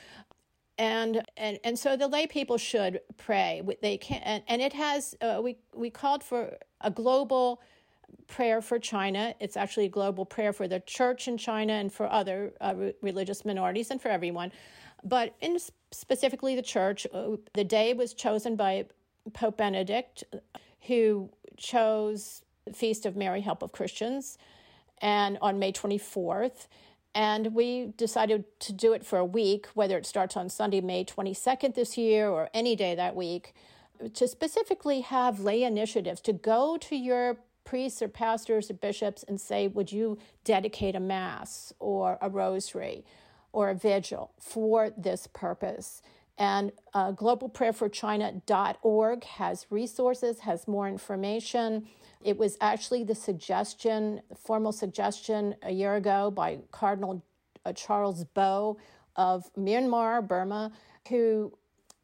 And, 0.79 1.23
and 1.37 1.59
and 1.63 1.77
so 1.77 1.97
the 1.97 2.07
lay 2.07 2.25
people 2.25 2.57
should 2.57 3.01
pray. 3.17 3.61
They 3.81 3.97
can, 3.97 4.21
and, 4.23 4.43
and 4.47 4.61
it 4.61 4.71
has. 4.71 5.13
Uh, 5.19 5.41
we 5.43 5.57
we 5.75 5.89
called 5.89 6.23
for 6.23 6.55
a 6.79 6.89
global 6.89 7.61
prayer 8.27 8.61
for 8.61 8.79
China. 8.79 9.33
It's 9.39 9.57
actually 9.57 9.85
a 9.85 9.89
global 9.89 10.25
prayer 10.25 10.53
for 10.53 10.67
the 10.67 10.79
church 10.81 11.27
in 11.27 11.37
China 11.37 11.73
and 11.73 11.91
for 11.91 12.11
other 12.11 12.53
uh, 12.61 12.73
re- 12.75 12.93
religious 13.01 13.45
minorities 13.45 13.91
and 13.91 14.01
for 14.01 14.09
everyone. 14.09 14.51
But 15.03 15.35
in 15.41 15.57
specifically 15.91 16.55
the 16.55 16.61
church, 16.61 17.07
uh, 17.13 17.37
the 17.53 17.63
day 17.63 17.93
was 17.93 18.13
chosen 18.13 18.55
by 18.55 18.85
Pope 19.33 19.57
Benedict, 19.57 20.23
who 20.87 21.29
chose 21.57 22.43
the 22.65 22.73
Feast 22.73 23.05
of 23.05 23.15
Mary, 23.15 23.41
Help 23.41 23.61
of 23.61 23.71
Christians, 23.71 24.37
and 25.01 25.37
on 25.41 25.59
May 25.59 25.71
24th. 25.71 26.67
And 27.15 27.55
we 27.55 27.93
decided 27.97 28.45
to 28.59 28.73
do 28.73 28.93
it 28.93 29.05
for 29.05 29.17
a 29.17 29.25
week, 29.25 29.67
whether 29.73 29.97
it 29.97 30.05
starts 30.05 30.37
on 30.37 30.49
Sunday, 30.49 30.81
May 30.81 31.03
22nd 31.03 31.73
this 31.75 31.97
year, 31.97 32.29
or 32.29 32.49
any 32.53 32.75
day 32.75 32.93
that 32.95 33.15
week, 33.15 33.53
to 34.13 34.27
specifically 34.27 35.01
have 35.01 35.39
lay 35.39 35.63
initiatives 35.63 36.21
to 36.21 36.33
go 36.33 36.77
to 36.77 36.95
your 36.95 37.37
priests 37.63 38.01
or 38.01 38.07
pastors 38.07 38.69
or 38.69 38.73
bishops 38.73 39.23
and 39.23 39.39
say, 39.39 39.67
Would 39.67 39.91
you 39.91 40.17
dedicate 40.43 40.95
a 40.95 40.99
mass 40.99 41.71
or 41.79 42.17
a 42.21 42.29
rosary 42.29 43.05
or 43.51 43.69
a 43.69 43.75
vigil 43.75 44.31
for 44.39 44.91
this 44.97 45.27
purpose? 45.27 46.01
And 46.37 46.71
uh, 46.93 47.11
globalprayerforchina.org 47.11 49.23
has 49.25 49.67
resources, 49.69 50.39
has 50.39 50.67
more 50.67 50.87
information. 50.87 51.87
It 52.23 52.37
was 52.37 52.57
actually 52.61 53.03
the 53.03 53.15
suggestion, 53.15 54.21
formal 54.37 54.71
suggestion 54.71 55.55
a 55.63 55.71
year 55.71 55.95
ago 55.95 56.31
by 56.31 56.59
Cardinal 56.71 57.25
uh, 57.65 57.73
Charles 57.73 58.23
Bo 58.23 58.77
of 59.17 59.53
Myanmar, 59.55 60.25
Burma, 60.25 60.71
who 61.09 61.51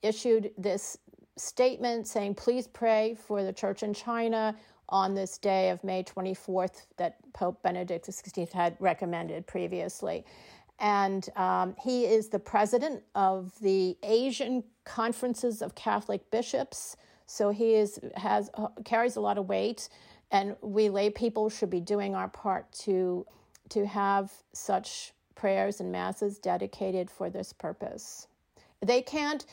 issued 0.01 0.51
this 0.57 0.97
statement 1.37 2.07
saying, 2.07 2.35
please 2.35 2.67
pray 2.67 3.15
for 3.27 3.43
the 3.43 3.53
church 3.53 3.83
in 3.83 3.93
China 3.93 4.55
on 4.89 5.13
this 5.13 5.37
day 5.37 5.69
of 5.69 5.83
May 5.83 6.03
24th 6.03 6.85
that 6.97 7.17
Pope 7.33 7.61
Benedict 7.63 8.07
XVI 8.07 8.51
had 8.51 8.75
recommended 8.79 9.47
previously. 9.47 10.25
And 10.79 11.27
um, 11.35 11.75
he 11.81 12.05
is 12.05 12.29
the 12.29 12.39
president 12.39 13.03
of 13.15 13.53
the 13.61 13.97
Asian 14.03 14.63
Conferences 14.83 15.61
of 15.61 15.73
Catholic 15.75 16.29
Bishops. 16.31 16.97
So 17.25 17.49
he 17.49 17.75
is 17.75 17.99
has 18.15 18.49
uh, 18.55 18.67
carries 18.83 19.15
a 19.15 19.21
lot 19.21 19.37
of 19.37 19.47
weight, 19.47 19.89
and 20.31 20.55
we 20.61 20.89
lay 20.89 21.09
people 21.09 21.49
should 21.49 21.69
be 21.69 21.79
doing 21.79 22.13
our 22.13 22.27
part 22.27 22.71
to 22.83 23.25
to 23.69 23.85
have 23.87 24.31
such 24.53 25.13
prayers 25.33 25.79
and 25.79 25.91
masses 25.91 26.37
dedicated 26.37 27.09
for 27.09 27.29
this 27.29 27.51
purpose. 27.53 28.27
They 28.81 29.01
can't. 29.01 29.45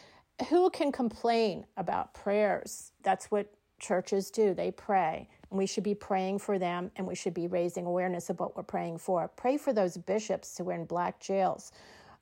Who 0.49 0.71
can 0.71 0.91
complain 0.91 1.67
about 1.77 2.15
prayers? 2.15 2.93
That's 3.03 3.31
what 3.31 3.53
churches 3.83 4.31
do. 4.31 4.55
They 4.55 4.71
pray. 4.71 5.29
And 5.51 5.59
we 5.59 5.67
should 5.67 5.85
be 5.85 5.95
praying 5.95 6.39
for 6.39 6.59
them 6.59 6.91
and 6.97 7.07
we 7.07 7.15
should 7.15 7.35
be 7.35 7.47
raising 7.47 7.85
awareness 7.85 8.31
of 8.31 8.41
what 8.41 8.57
we're 8.57 8.63
praying 8.63 8.99
for. 8.99 9.29
Pray 9.37 9.59
for 9.59 9.75
those 9.75 9.99
bishops 9.99 10.57
who 10.57 10.71
are 10.71 10.73
in 10.73 10.87
black 10.87 11.21
jails, 11.21 11.73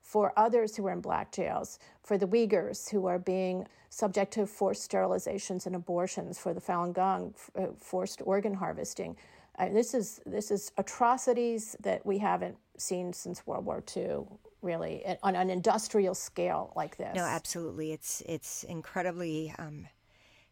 for 0.03 0.33
others 0.37 0.75
who 0.75 0.87
are 0.89 0.93
in 0.93 1.01
black 1.01 1.31
jails, 1.31 1.79
for 2.03 2.19
the 2.19 2.27
Uyghurs 2.27 2.91
who 2.91 3.07
are 3.07 3.19
being 3.19 3.67
subject 3.91 4.33
to 4.33 4.47
forced 4.47 4.91
sterilizations 4.91 5.67
and 5.67 5.77
abortions, 5.77 6.39
for 6.39 6.55
the 6.55 6.61
Falun 6.61 6.93
Gong, 6.93 7.35
uh, 7.57 7.67
forced 7.79 8.23
organ 8.25 8.55
harvesting. 8.55 9.17
Uh, 9.59 9.69
this 9.69 9.95
is 9.95 10.21
this 10.25 10.51
is 10.51 10.73
atrocities 10.79 11.77
that 11.81 12.05
we 12.07 12.19
haven't 12.19 12.57
seen 12.79 13.13
since 13.13 13.47
World 13.47 13.67
War 13.67 13.85
II, 13.95 14.21
really, 14.63 15.05
on 15.23 15.37
an 15.37 15.51
industrial 15.51 16.15
scale 16.15 16.73
like 16.75 16.97
this. 16.97 17.15
No, 17.15 17.25
absolutely. 17.25 17.93
It's 17.93 18.23
it's 18.27 18.65
incredibly 18.65 19.53
um, 19.59 19.87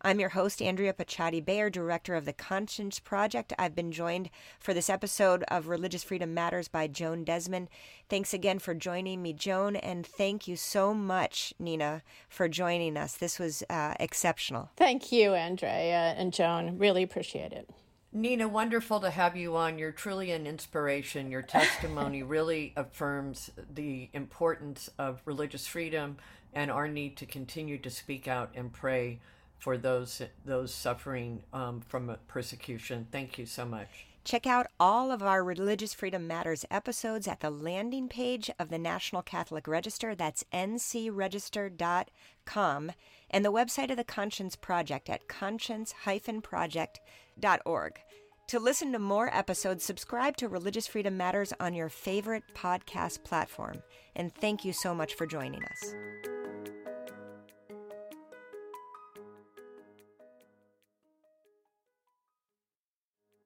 I'm 0.01 0.21
your 0.21 0.29
host, 0.29 0.61
Andrea 0.61 0.93
Picciotti-Bayer, 0.93 1.69
director 1.69 2.15
of 2.15 2.23
the 2.23 2.31
Conscience 2.31 2.99
Project. 2.99 3.51
I've 3.59 3.75
been 3.75 3.91
joined 3.91 4.29
for 4.57 4.73
this 4.73 4.89
episode 4.89 5.43
of 5.49 5.67
Religious 5.67 6.05
Freedom 6.05 6.33
Matters 6.33 6.69
by 6.69 6.87
Joan 6.87 7.25
Desmond. 7.25 7.67
Thanks 8.07 8.33
again 8.33 8.59
for 8.59 8.73
joining 8.73 9.21
me, 9.21 9.33
Joan, 9.33 9.75
and 9.75 10.07
thank 10.07 10.47
you 10.47 10.55
so 10.55 10.93
much, 10.93 11.53
Nina, 11.59 12.01
for 12.29 12.47
joining 12.47 12.95
us. 12.95 13.17
This 13.17 13.39
was 13.39 13.61
uh, 13.69 13.95
exceptional. 13.99 14.69
Thank 14.77 15.11
you, 15.11 15.33
Andrea 15.33 16.15
and 16.17 16.31
Joan. 16.31 16.77
Really 16.77 17.03
appreciate 17.03 17.51
it. 17.51 17.69
Nina, 18.13 18.47
wonderful 18.47 19.01
to 19.01 19.09
have 19.09 19.35
you 19.35 19.57
on. 19.57 19.77
You're 19.77 19.91
truly 19.91 20.31
an 20.31 20.47
inspiration. 20.47 21.29
Your 21.29 21.41
testimony 21.43 22.23
really 22.23 22.71
affirms 22.77 23.51
the 23.69 24.09
importance 24.13 24.89
of 24.97 25.21
religious 25.25 25.67
freedom 25.67 26.15
and 26.53 26.71
our 26.71 26.87
need 26.87 27.17
to 27.17 27.25
continue 27.25 27.77
to 27.79 27.89
speak 27.89 28.29
out 28.29 28.51
and 28.55 28.71
pray 28.71 29.19
for 29.59 29.77
those 29.77 30.21
those 30.45 30.73
suffering 30.73 31.43
um, 31.53 31.81
from 31.81 32.15
persecution. 32.27 33.05
Thank 33.11 33.37
you 33.37 33.45
so 33.45 33.65
much. 33.65 34.07
Check 34.23 34.45
out 34.45 34.67
all 34.79 35.11
of 35.11 35.23
our 35.23 35.43
Religious 35.43 35.93
Freedom 35.93 36.27
Matters 36.27 36.65
episodes 36.69 37.27
at 37.27 37.39
the 37.39 37.49
landing 37.49 38.07
page 38.07 38.51
of 38.59 38.69
the 38.69 38.77
National 38.77 39.21
Catholic 39.21 39.67
Register. 39.67 40.13
That's 40.13 40.43
ncregister.com 40.53 42.91
and 43.31 43.45
the 43.45 43.51
website 43.51 43.91
of 43.91 43.97
the 43.97 44.03
Conscience 44.03 44.55
Project 44.55 45.09
at 45.09 45.27
conscience-project.org. 45.27 47.99
To 48.47 48.59
listen 48.59 48.91
to 48.93 48.99
more 48.99 49.35
episodes, 49.35 49.83
subscribe 49.83 50.37
to 50.37 50.47
Religious 50.47 50.87
Freedom 50.87 51.15
Matters 51.15 51.53
on 51.59 51.75
your 51.75 51.89
favorite 51.89 52.43
podcast 52.55 53.23
platform. 53.23 53.83
And 54.15 54.33
thank 54.33 54.65
you 54.65 54.73
so 54.73 54.95
much 54.95 55.13
for 55.13 55.27
joining 55.27 55.63
us. 55.63 55.93